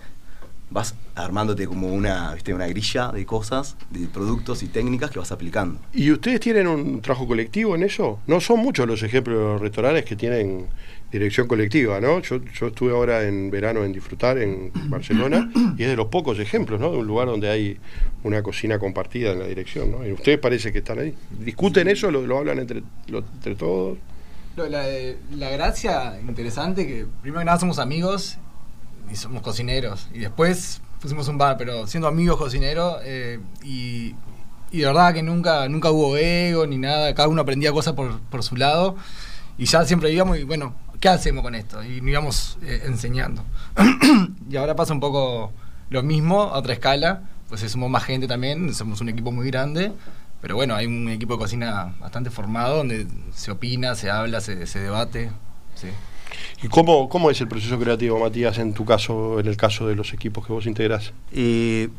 [0.70, 2.54] vas armándote como una, ¿viste?
[2.54, 5.80] una grilla de cosas, de productos y técnicas que vas aplicando.
[5.94, 8.20] ¿Y ustedes tienen un trabajo colectivo en eso?
[8.28, 10.68] No son muchos los ejemplos de restaurantes que tienen
[11.12, 12.20] dirección colectiva, ¿no?
[12.20, 16.38] Yo, yo estuve ahora en verano en Disfrutar en Barcelona y es de los pocos
[16.40, 16.92] ejemplos, ¿no?
[16.92, 17.78] De un lugar donde hay
[18.24, 20.06] una cocina compartida en la dirección, ¿no?
[20.06, 21.14] Y ustedes parece que están ahí.
[21.40, 22.12] ¿Discuten eso?
[22.12, 23.98] ¿Lo, lo hablan entre, entre todos?
[24.58, 24.86] No, La,
[25.36, 28.38] la gracia interesante que primero que nada somos amigos
[29.12, 30.10] y somos cocineros.
[30.14, 34.14] Y después pusimos un bar, pero siendo amigos cocineros eh, y,
[34.72, 37.14] y de verdad que nunca, nunca hubo ego ni nada.
[37.16, 38.96] Cada uno aprendía cosas por, por su lado.
[39.60, 41.84] Y ya siempre íbamos y bueno, ¿qué hacemos con esto?
[41.84, 43.44] Y nos íbamos eh, enseñando.
[44.50, 45.52] y ahora pasa un poco
[45.90, 47.24] lo mismo a otra escala.
[47.50, 49.94] Pues se sumó más gente también, somos un equipo muy grande.
[50.42, 54.68] Pero bueno, hay un equipo de cocina bastante formado donde se opina, se habla, se,
[54.68, 55.32] se debate.
[55.76, 55.88] Sí.
[56.62, 59.96] ¿Y cómo, cómo es el proceso creativo, Matías, en tu caso, en el caso de
[59.96, 61.14] los equipos que vos integrás?
[61.32, 61.90] Eh,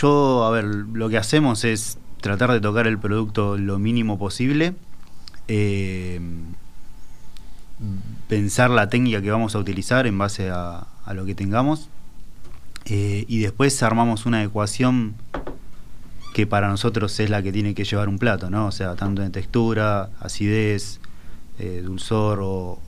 [0.00, 4.74] yo, a ver, lo que hacemos es tratar de tocar el producto lo mínimo posible,
[5.48, 6.20] eh,
[8.32, 11.90] pensar la técnica que vamos a utilizar en base a, lo que tengamos
[12.86, 15.16] eh, y después armamos una ecuación
[16.32, 18.68] que para nosotros es la que tiene que llevar un plato, ¿no?
[18.68, 20.98] O sea, tanto en textura, acidez,
[21.58, 22.80] eh, dulzor o,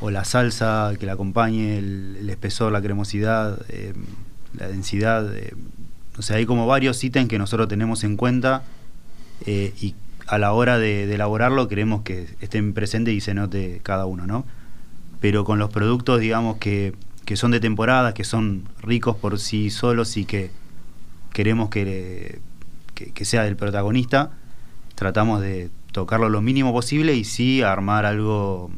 [0.00, 3.94] o, la salsa que la acompañe, el, espesor, la cremosidad, eh,
[4.58, 5.32] la densidad.
[6.18, 8.64] o sea, hay como varios ítems que nosotros tenemos en cuenta
[9.46, 9.94] y
[10.26, 14.44] a la hora de, elaborarlo queremos que estén presentes y se note cada uno, ¿no?
[15.20, 19.70] Pero con los productos, digamos, que, que son de temporada, que son ricos por sí
[19.70, 20.50] solos y que
[21.32, 22.40] queremos que,
[22.94, 24.32] que, sea del protagonista,
[24.94, 28.70] tratamos de tocarlo lo mínimo posible y sí armar algo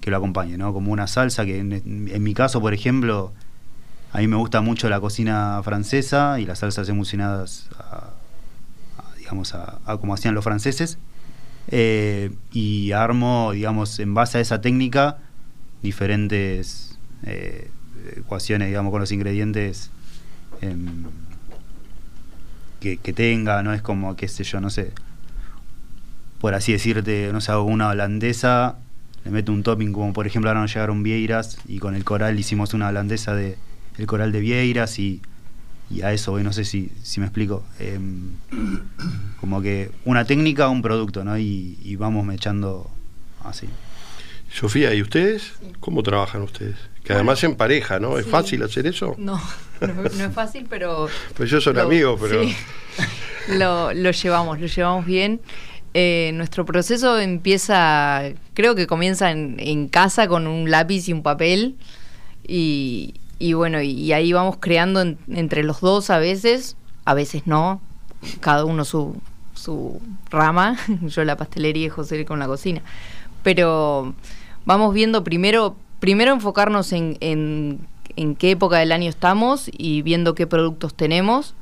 [0.00, 0.72] que lo acompañe, ¿no?
[0.72, 3.32] Como una salsa que en, mi caso, por ejemplo,
[4.12, 8.09] a mí me gusta mucho la cocina francesa y las salsas emulsionadas a,
[9.54, 10.98] a, como hacían los franceses.
[11.68, 15.18] Eh, y armo, digamos, en base a esa técnica,
[15.82, 17.70] diferentes eh,
[18.16, 19.90] ecuaciones, digamos, con los ingredientes
[20.60, 21.04] em,
[22.80, 23.72] que, tenga, ¿no?
[23.74, 24.92] Es como, qué sé yo, no sé,
[26.40, 28.78] por así decirte, no sé, hago una holandesa,
[29.24, 32.38] le meto un topping como por ejemplo ahora nos llegaron vieiras y con el coral
[32.38, 33.58] hicimos una holandesa de
[33.98, 35.20] el coral de vieiras y
[35.90, 37.64] y a eso voy, no sé si, si me explico.
[37.78, 38.30] Em,
[39.40, 41.36] como que una técnica, un producto, ¿no?
[41.36, 42.88] Y, y vamos mechando
[43.44, 43.68] así.
[44.52, 45.52] Sofía, ¿y ustedes?
[45.80, 46.76] ¿Cómo trabajan ustedes?
[47.04, 48.18] Que además en pareja, ¿no?
[48.18, 49.14] ¿Es fácil hacer eso?
[49.18, 49.40] No,
[49.80, 51.08] no, es fácil, pero...
[51.36, 52.42] Pues yo soy amigo, pero...
[53.58, 55.40] lo, lo llevamos, lo llevamos bien.
[55.94, 58.22] Eh, nuestro proceso empieza,
[58.54, 61.76] creo que comienza en, en, casa con un lápiz y un papel
[62.46, 66.76] y, y bueno, y, ahí vamos creando entre los dos a veces,
[67.06, 67.80] a veces no,
[68.40, 69.16] cada uno su,
[69.54, 72.82] su rama, yo la pastelería y José con la cocina.
[73.42, 74.12] Pero
[74.66, 80.46] vamos viendo primero, primero enfocarnos en, en, qué época del año estamos y viendo qué
[80.46, 81.54] productos tenemos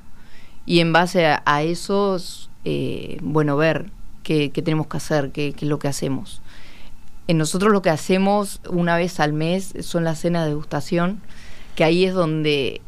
[0.66, 2.18] y en base a, eso,
[2.64, 3.93] eh, bueno, ver
[4.24, 6.43] qué, tenemos que hacer, qué, qué, es lo que hacemos.
[7.29, 11.20] En nosotros lo que hacemos una vez al mes son las cenas de degustación
[11.74, 12.80] que ahí es donde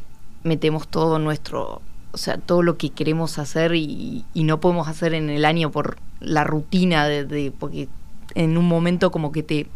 [0.43, 5.31] metemos todo nuestro, o sea, todo lo que queremos hacer y, no podemos hacer en
[5.31, 7.89] el año por la rutina, de, porque
[8.35, 9.67] en un momento como que te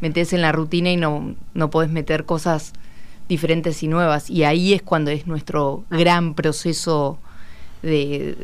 [0.00, 2.72] metes en la rutina y no, no podés meter cosas
[3.28, 4.30] diferentes y nuevas.
[4.30, 7.18] Y ahí es cuando es nuestro gran proceso
[7.82, 8.36] de,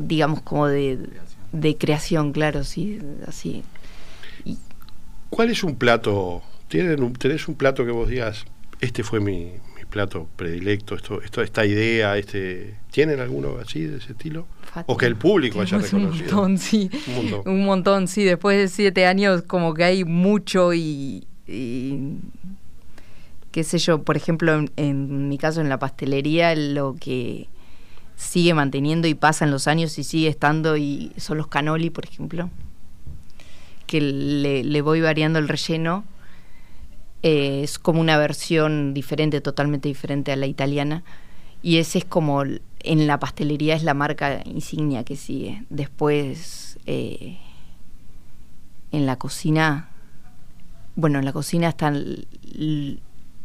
[0.00, 0.98] digamos, como de,
[1.52, 3.62] de creación, claro, sí, así.
[5.30, 6.42] ¿Cuál es un plato?
[6.68, 8.44] ¿Tenés un plato que vos digas,
[8.84, 9.52] este fue mi,
[9.94, 14.44] plato predilecto, esto, esto, esta idea, este, ¿tienen alguno así de ese estilo?
[14.86, 16.24] O que el público haya reconocido.
[16.24, 16.90] Un montón, sí.
[17.06, 17.42] Un montón.
[17.46, 18.24] Un montón, sí.
[18.24, 22.18] Después de siete años, como que hay mucho y, qué
[23.62, 27.46] sé yo, por ejemplo, en, mi caso en la pastelería, lo que
[28.16, 32.04] sigue manteniendo y pasa en los años y sigue estando y son los canoli, por
[32.04, 32.50] ejemplo,
[33.86, 36.02] que le, le voy variando el relleno
[37.24, 41.04] eh, es como una versión diferente, totalmente diferente a la italiana.
[41.62, 45.64] Y ese es como, en la pastelería es la marca insignia que sigue.
[45.70, 47.38] Después, eh,
[48.92, 49.88] en la cocina,
[50.96, 51.94] bueno, en la cocina está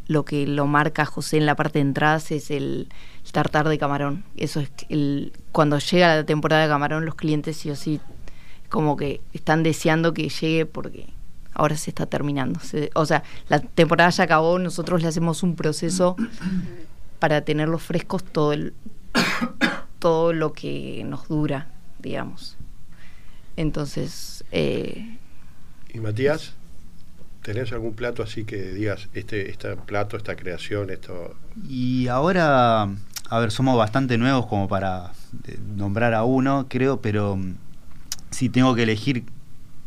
[0.08, 2.88] lo que lo marca José en la parte de entradas es el,
[3.32, 4.24] tartar de camarón.
[4.36, 7.98] Eso es el, cuando llega la temporada de camarón, los clientes sí o sí
[8.68, 11.06] como que están deseando que llegue porque
[11.60, 12.58] ahora se está terminando.
[12.94, 16.16] o sea, la temporada ya acabó, nosotros le hacemos un proceso
[17.18, 18.72] para tenerlos frescos todo el
[19.98, 22.56] todo lo que nos dura, digamos.
[23.56, 24.42] Entonces.
[24.52, 25.18] Eh,
[25.92, 26.54] ¿Y Matías?
[27.42, 31.36] ¿Tenés algún plato así que digas, este, este plato, esta creación, esto?
[31.68, 32.88] Y ahora,
[33.28, 35.12] a ver, somos bastante nuevos como para
[35.46, 37.54] eh, nombrar a uno, creo, pero mm,
[38.30, 39.24] si tengo que elegir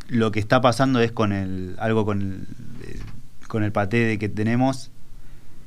[0.08, 2.48] lo que está pasando es con el algo con el,
[2.88, 3.00] eh,
[3.48, 4.92] con el paté de que tenemos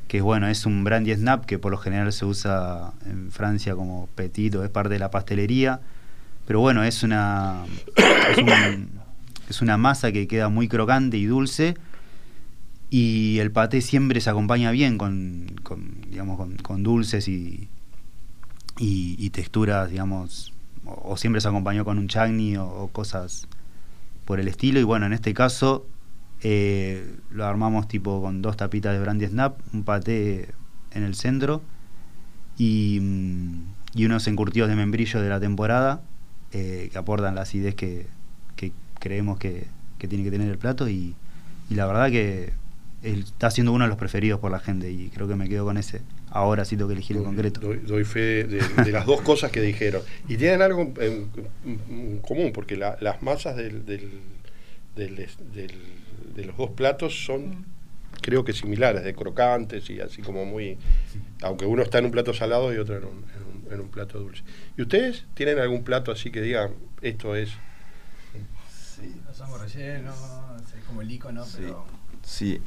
[0.08, 4.08] que bueno es un brandy snap que por lo general se usa en Francia como
[4.14, 5.80] petito es parte de la pastelería
[6.46, 7.64] pero bueno es una
[9.48, 11.76] es, una masa que queda muy crocante y dulce
[12.88, 15.46] y el paté siempre se acompaña bien con,
[16.08, 17.68] digamos con, dulces y,
[18.78, 20.52] y, texturas digamos
[20.84, 23.48] o, siempre se acompañó con un chagni o cosas
[24.26, 24.78] por el estilo.
[24.78, 25.86] Y bueno, en este caso
[26.42, 30.50] eh, lo armamos tipo con dos tapitas de brandy snap, un paté
[30.90, 31.62] en el centro
[32.58, 36.02] y, mm, unos encurtidos de membrillo de la temporada
[36.52, 38.08] eh, que aportan la acidez que,
[38.98, 39.68] creemos que,
[39.98, 40.88] tiene que tener el plato.
[40.88, 41.14] Y
[41.70, 42.52] la verdad que
[43.02, 45.78] está siendo uno de los preferidos por la gente y creo que me quedo con
[45.78, 46.02] ese.
[46.30, 47.60] Ahora sí tengo que elegir en concreto.
[47.60, 50.02] Doy, fe de, las dos cosas que dijeron.
[50.28, 51.30] Y tienen algo en,
[52.22, 54.10] común, porque las masas del, del,
[54.96, 57.64] de los dos platos son,
[58.20, 60.78] creo que similares, de crocantes y así como muy
[61.42, 63.88] Aunque uno está en un plato salado y otro en un, en un- en un
[63.88, 64.42] plato dulce.
[64.76, 66.72] ¿Y ustedes tienen algún plato así que digan,
[67.02, 67.50] esto es...
[69.26, 70.14] Los hongos rellenos,
[70.78, 71.56] es como el icono, Sí.
[71.60, 71.84] pero.
[72.22, 72.60] Sí,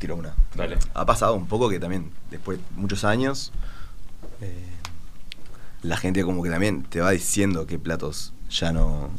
[0.00, 0.34] tiro una.
[0.56, 0.78] Dale.
[0.94, 3.52] Ha pasado un poco que también, después de muchos años,
[4.40, 4.66] eh,
[5.82, 9.10] la gente como que también te va diciendo qué platos ya no,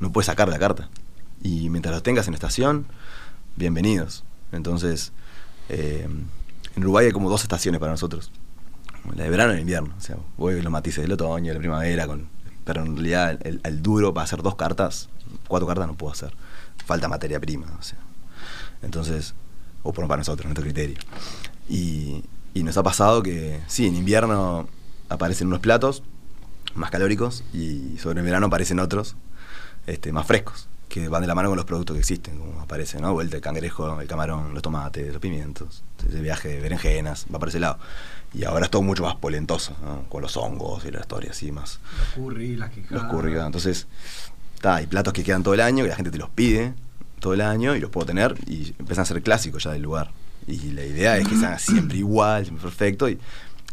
[0.00, 0.88] no puedes sacar de la carta.
[1.42, 2.86] Y mientras los tengas en estación,
[3.56, 4.24] bienvenidos.
[4.52, 5.12] Entonces,
[5.68, 6.08] eh,
[6.76, 8.30] en Uruguay hay como dos estaciones para nosotros.
[9.16, 9.92] La de verano y de invierno.
[9.98, 12.28] O sea, voy los matices del otoño, de la primavera, con,
[12.64, 15.08] pero en realidad el, el duro para hacer dos cartas,
[15.48, 16.32] cuatro cartas no puedo hacer.
[16.86, 17.66] Falta materia prima.
[17.78, 17.98] O sea.
[18.82, 19.34] Entonces,
[19.82, 20.96] o por para nosotros, nuestro criterio.
[21.68, 22.22] Y,
[22.54, 24.68] y nos ha pasado que, sí, en invierno
[25.08, 26.02] aparecen unos platos
[26.74, 29.16] más calóricos y sobre el verano aparecen otros
[29.86, 33.00] este, más frescos, que van de la mano con los productos que existen, como aparece,
[33.00, 33.12] ¿no?
[33.12, 37.48] Vuelta el cangrejo, el camarón, los tomates, los pimientos, ese viaje de berenjenas, va por
[37.48, 37.78] ese lado.
[38.34, 40.04] Y ahora es todo mucho más polentoso, ¿no?
[40.08, 43.02] Con los hongos y la historia así más Los curry, las quijadas.
[43.02, 43.46] los curry, ¿verdad?
[43.46, 43.86] entonces
[44.54, 46.74] está, hay platos que quedan todo el año, que la gente te los pide
[47.22, 50.10] todo el año y los puedo tener y empiezan a ser clásicos ya del lugar.
[50.46, 53.18] Y la idea es que sean siempre igual, siempre perfecto y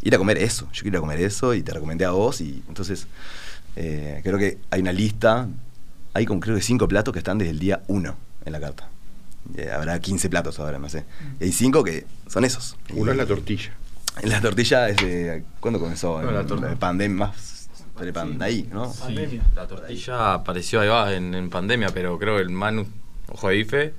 [0.04, 0.70] ir a comer eso.
[0.72, 3.08] Yo quiero ir a comer eso y te recomendé a vos y entonces
[3.76, 5.48] eh, creo que hay una lista,
[6.14, 8.88] hay como creo que cinco platos que están desde el día uno en la carta.
[9.58, 11.06] Eh, habrá 15 platos ahora, no sé.
[11.40, 12.78] Y hay cinco que son esos.
[12.94, 13.72] Uno Y- es la tortilla.
[14.24, 15.44] La tortilla es de...
[15.60, 16.22] ¿Cuándo comenzó?
[16.22, 17.70] No, la en pandemia, más...
[18.42, 18.92] ahí, ¿no?
[18.94, 19.42] Pandemia.
[19.56, 22.86] La tortilla apareció ahí va en, en pandemia, pero creo que el Manu,
[23.32, 23.94] ojo de bife,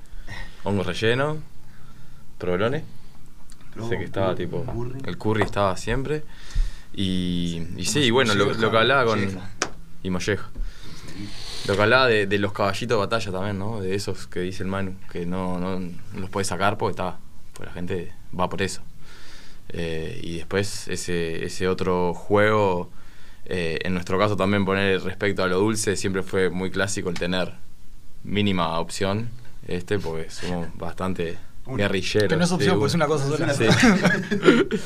[0.63, 1.37] hongos rellenos,
[2.37, 2.83] provolones.
[3.87, 4.65] Sé que estaba tipo.
[5.05, 6.23] El curry estaba siempre.
[6.93, 9.39] Y, y sí, y bueno, lo, lo que hablaba con.
[10.03, 10.49] Y molleja.
[11.67, 13.79] Lo que hablaba de, de los caballitos de batalla también, ¿no?
[13.79, 17.17] De esos que dice el Manu, que no, no, no los puedes sacar porque está.
[17.53, 18.81] Pues la gente va por eso.
[19.69, 22.89] Eh, y después ese, ese otro juego,
[23.45, 27.17] eh, en nuestro caso también poner respecto a lo dulce, siempre fue muy clásico el
[27.17, 27.53] tener
[28.23, 29.29] mínima opción,
[29.67, 32.29] este, porque somos bastante guerrilleros.
[32.29, 33.53] Que no es opción, pues es una cosa sola.
[33.53, 33.65] Sí.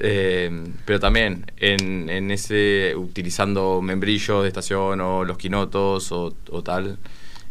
[0.00, 0.50] Eh,
[0.84, 6.98] pero también en, en ese utilizando membrillos de estación o los quinotos o, o tal.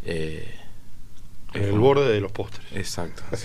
[0.04, 0.54] eh,
[1.54, 2.66] En el borde de los postres.
[2.74, 3.22] Exacto.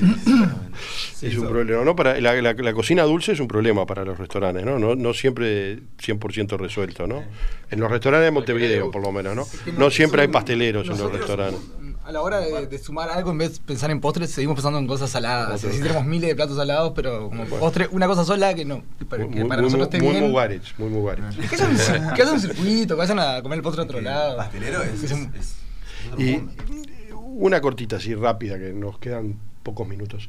[1.15, 1.95] sí, es un problema, ¿no?
[1.95, 4.79] Para la, la- la cocina dulce es un problema para los restaurantes, ¿no?
[4.79, 7.23] No, no siempre 100% resuelto, ¿no?
[7.71, 9.47] En los restaurantes de Montevideo, por lo menos, ¿no?
[9.77, 11.61] No siempre hay pasteleros en los restaurantes.
[12.05, 14.79] A la hora de, de sumar algo, en vez de pensar en postres, seguimos pensando
[14.79, 15.61] en cosas saladas.
[15.61, 18.83] Sí, tenemos miles de platos salados, pero como postre, una cosa sola que no.
[18.99, 20.23] que para, que Muy, para muy, nosotros esté muy bien.
[20.23, 20.63] muy mugares.
[21.51, 21.57] Que
[22.23, 24.39] hagan, un, circuito, que vayan a comer el postre a otro lado.
[24.39, 25.55] Pastelero es, es, es- es
[26.13, 26.53] otro Y mundo.
[27.39, 30.29] Una cortita así rápida, que nos quedan pocos minutos.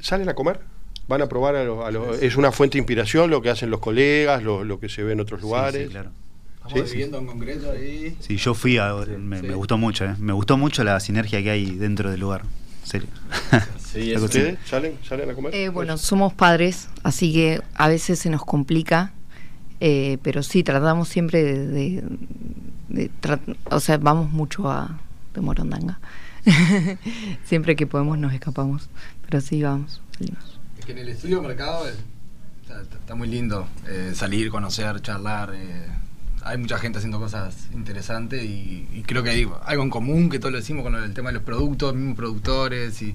[0.00, 0.60] ¿Salen a comer?
[1.06, 3.70] ¿Van a probar a los, a los- ¿Es una fuente de inspiración lo que hacen
[3.70, 5.84] los colegas, lo, lo que se ve en otros lugares?
[5.86, 6.10] sí, claro.
[6.66, 8.14] Estamos Sí, viviendo en concreto ahí.
[8.20, 8.92] Sí, yo fui a.
[8.94, 9.54] Me, me sí.
[9.54, 10.14] gustó mucho, ¿eh?
[10.18, 12.42] Me gustó mucho la sinergia que hay dentro del lugar.
[12.84, 13.08] Serio.
[13.78, 14.14] Sí.
[14.16, 15.54] ¿Ustedes salen, salen a comer?
[15.54, 19.12] Eh, bueno, somos padres, así que a veces se nos complica,
[19.80, 21.66] eh, pero sí, tratamos siempre de...
[21.68, 22.04] de-
[22.88, 23.40] de tra-
[23.70, 24.98] o sea, vamos mucho a
[25.34, 26.00] de Morondanga.
[27.44, 28.88] siempre que podemos nos escapamos,
[29.24, 30.58] pero sí, vamos, salimos.
[30.78, 31.94] Es que en el estudio mercado eh,
[33.02, 35.52] está, muy lindo eh, salir, conocer, charlar.
[35.54, 35.88] eh,
[36.44, 40.38] hay mucha gente haciendo cosas interesantes y, y creo que hay algo en común que
[40.38, 43.14] todos lo decimos con el tema de los productos, mismos productores y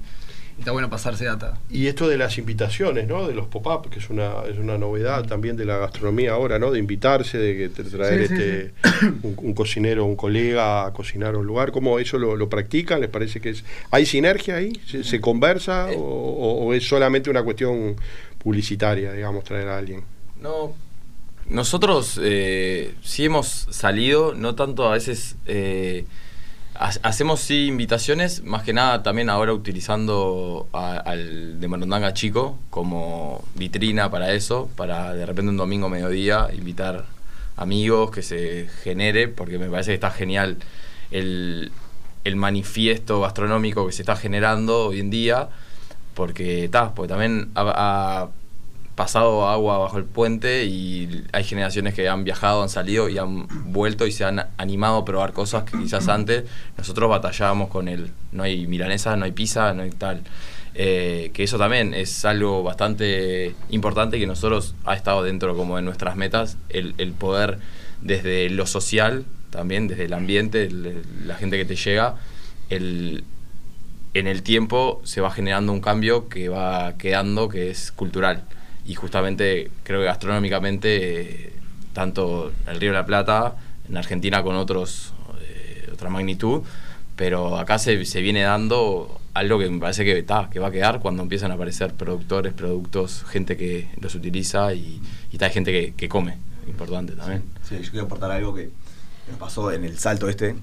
[0.59, 1.57] está bueno pasarse data.
[1.69, 3.27] Y esto de las invitaciones, ¿no?
[3.27, 6.71] De los pop-up, que es una, es una novedad también de la gastronomía ahora, ¿no?
[6.71, 8.73] De invitarse, de que te- traer Sí, sí, este
[9.23, 11.71] Un, un cocinero, un colega a cocinar a un lugar.
[11.71, 13.01] ¿Cómo eso lo, lo practican?
[13.01, 14.73] ¿Les parece que es hay sinergia ahí?
[14.87, 17.95] ¿Se, se conversa o, o- o es solamente una cuestión
[18.37, 20.03] publicitaria, digamos, traer a alguien?
[20.41, 20.73] No.
[21.49, 25.35] Nosotros eh, sí hemos salido, no tanto a veces.
[25.45, 26.05] eh,
[27.03, 33.43] hacemos sí invitaciones, más que nada también ahora utilizando a- al de Morondanga Chico como
[33.55, 37.05] vitrina para eso, para de repente un domingo mediodía invitar
[37.55, 40.57] amigos que se genere, porque me parece que está genial
[41.11, 41.71] el,
[42.23, 45.49] el manifiesto gastronómico que se está generando hoy en día,
[46.15, 47.73] porque, ta, porque también ha-
[48.25, 48.29] ha
[48.95, 53.47] pasado agua bajo el puente y hay generaciones que han viajado, han salido y han
[53.71, 56.43] vuelto y se han animado a probar cosas que quizás antes
[56.77, 60.23] nosotros batallábamos con el no hay milanesa, no hay pizza, no hay tal.
[60.75, 65.83] Eh, que eso también es algo bastante importante que nosotros ha estado dentro como de
[65.83, 67.59] nuestras metas, el, poder
[68.01, 70.69] desde lo social, también desde el ambiente,
[71.25, 72.15] la gente que te llega,
[72.69, 73.23] el,
[74.15, 78.43] en el tiempo se va generando un cambio que va quedando, que es cultural.
[78.85, 81.53] Y justamente creo que gastronómicamente, eh,
[81.93, 83.55] tanto el Río de la Plata,
[83.87, 86.63] en Argentina con otros, eh, otra magnitud,
[87.15, 90.71] pero acá se, se viene dando algo que me parece que, ta, que va a
[90.71, 95.51] quedar cuando empiezan a aparecer productores, productos, gente que los utiliza y, y ta, hay
[95.53, 97.43] gente que, que come, importante también.
[97.67, 98.69] Sí, yo quiero aportar algo que
[99.29, 100.55] nos pasó en el salto este,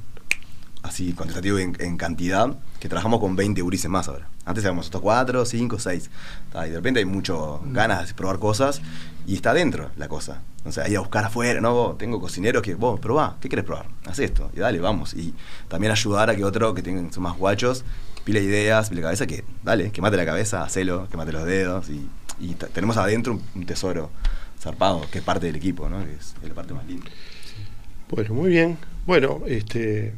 [0.83, 4.29] así cuantitativo en, en cantidad, que trabajamos con 20 gurises más ahora.
[4.51, 6.11] Antes éramos estos 4, 5, 6.
[6.55, 8.83] Y de repente hay mucho ganas de probar cosas
[9.29, 10.43] y está dentro la cosa.
[10.65, 11.73] O sea, ir a buscar afuera, ¿no?
[11.73, 13.87] Vos, tengo cocineros que, vos, probá, ¿qué querés probar?
[14.07, 15.15] Haz esto, y dale, vamos.
[15.15, 15.35] Y
[15.69, 17.85] también ayudar a que otro que tengan, son más guachos,
[18.25, 21.89] pile ideas, pile cabeza, que dale, que mate la cabeza, hacelo, que mate los dedos.
[21.89, 22.09] Y,
[22.73, 24.11] tenemos adentro un, un tesoro
[24.59, 26.05] zarpado, que es parte del equipo, ¿no?
[26.05, 27.07] Que es, es la parte más linda.
[28.09, 28.79] Bueno, muy bien.
[29.07, 30.15] Bueno, este,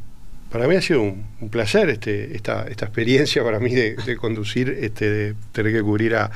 [0.52, 5.10] para mí ha sido un, placer este, esta, esta experiencia para mí de, conducir, este,
[5.10, 6.30] de tener que cubrir a,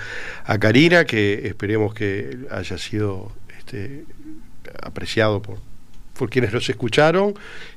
[0.44, 4.04] a Karina, que esperemos que haya sido este,
[4.82, 5.58] apreciado por,
[6.30, 7.34] quienes nos escucharon.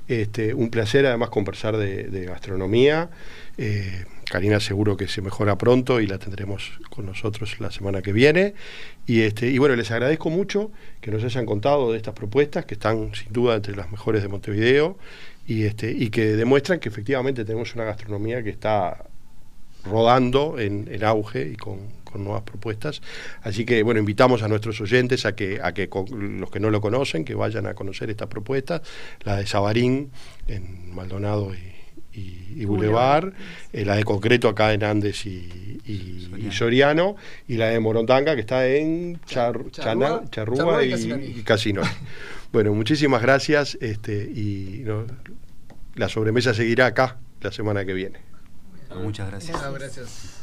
[0.07, 3.09] Este, un placer además conversar de, de gastronomía.
[3.57, 8.13] Eh, Karina seguro que se mejora pronto y la tendremos con nosotros la semana que
[8.13, 8.53] viene.
[9.05, 10.71] Y, este, y bueno, les agradezco mucho
[11.01, 14.29] que nos hayan contado de estas propuestas, que están sin duda entre las mejores de
[14.29, 14.97] Montevideo,
[15.49, 19.05] y, este, y que demuestran que efectivamente tenemos una gastronomía que está
[19.83, 23.01] rodando en, en auge y con, con nuevas propuestas.
[23.41, 26.69] Así que, bueno, invitamos a nuestros oyentes a que, a que con- los que no
[26.69, 28.81] lo conocen, que vayan a conocer esta propuesta,
[29.23, 30.11] la de Sabarín
[30.47, 33.33] en Maldonado y, y, y Boulevard,
[33.73, 35.79] eh, la de Concreto acá en Andes y,
[36.51, 37.15] Soriano,
[37.47, 40.57] y la de Morondanga que está en Char- Chana- Charrúa
[41.25, 41.89] y Casinoni.
[42.51, 45.05] Bueno, muchísimas gracias este, y no,
[45.95, 48.19] la sobremesa seguirá acá la semana que viene.
[48.95, 49.73] Muchas gracias.
[49.73, 50.39] Gracias.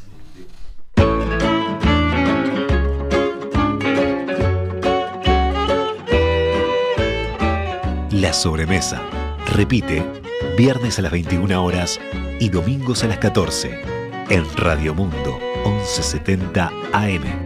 [8.12, 9.02] La sobremesa.
[9.52, 10.02] Repite,
[10.56, 12.00] viernes a las 21 horas
[12.40, 13.80] y domingos a las 14
[14.30, 17.45] en Radio Mundo 1170 AM.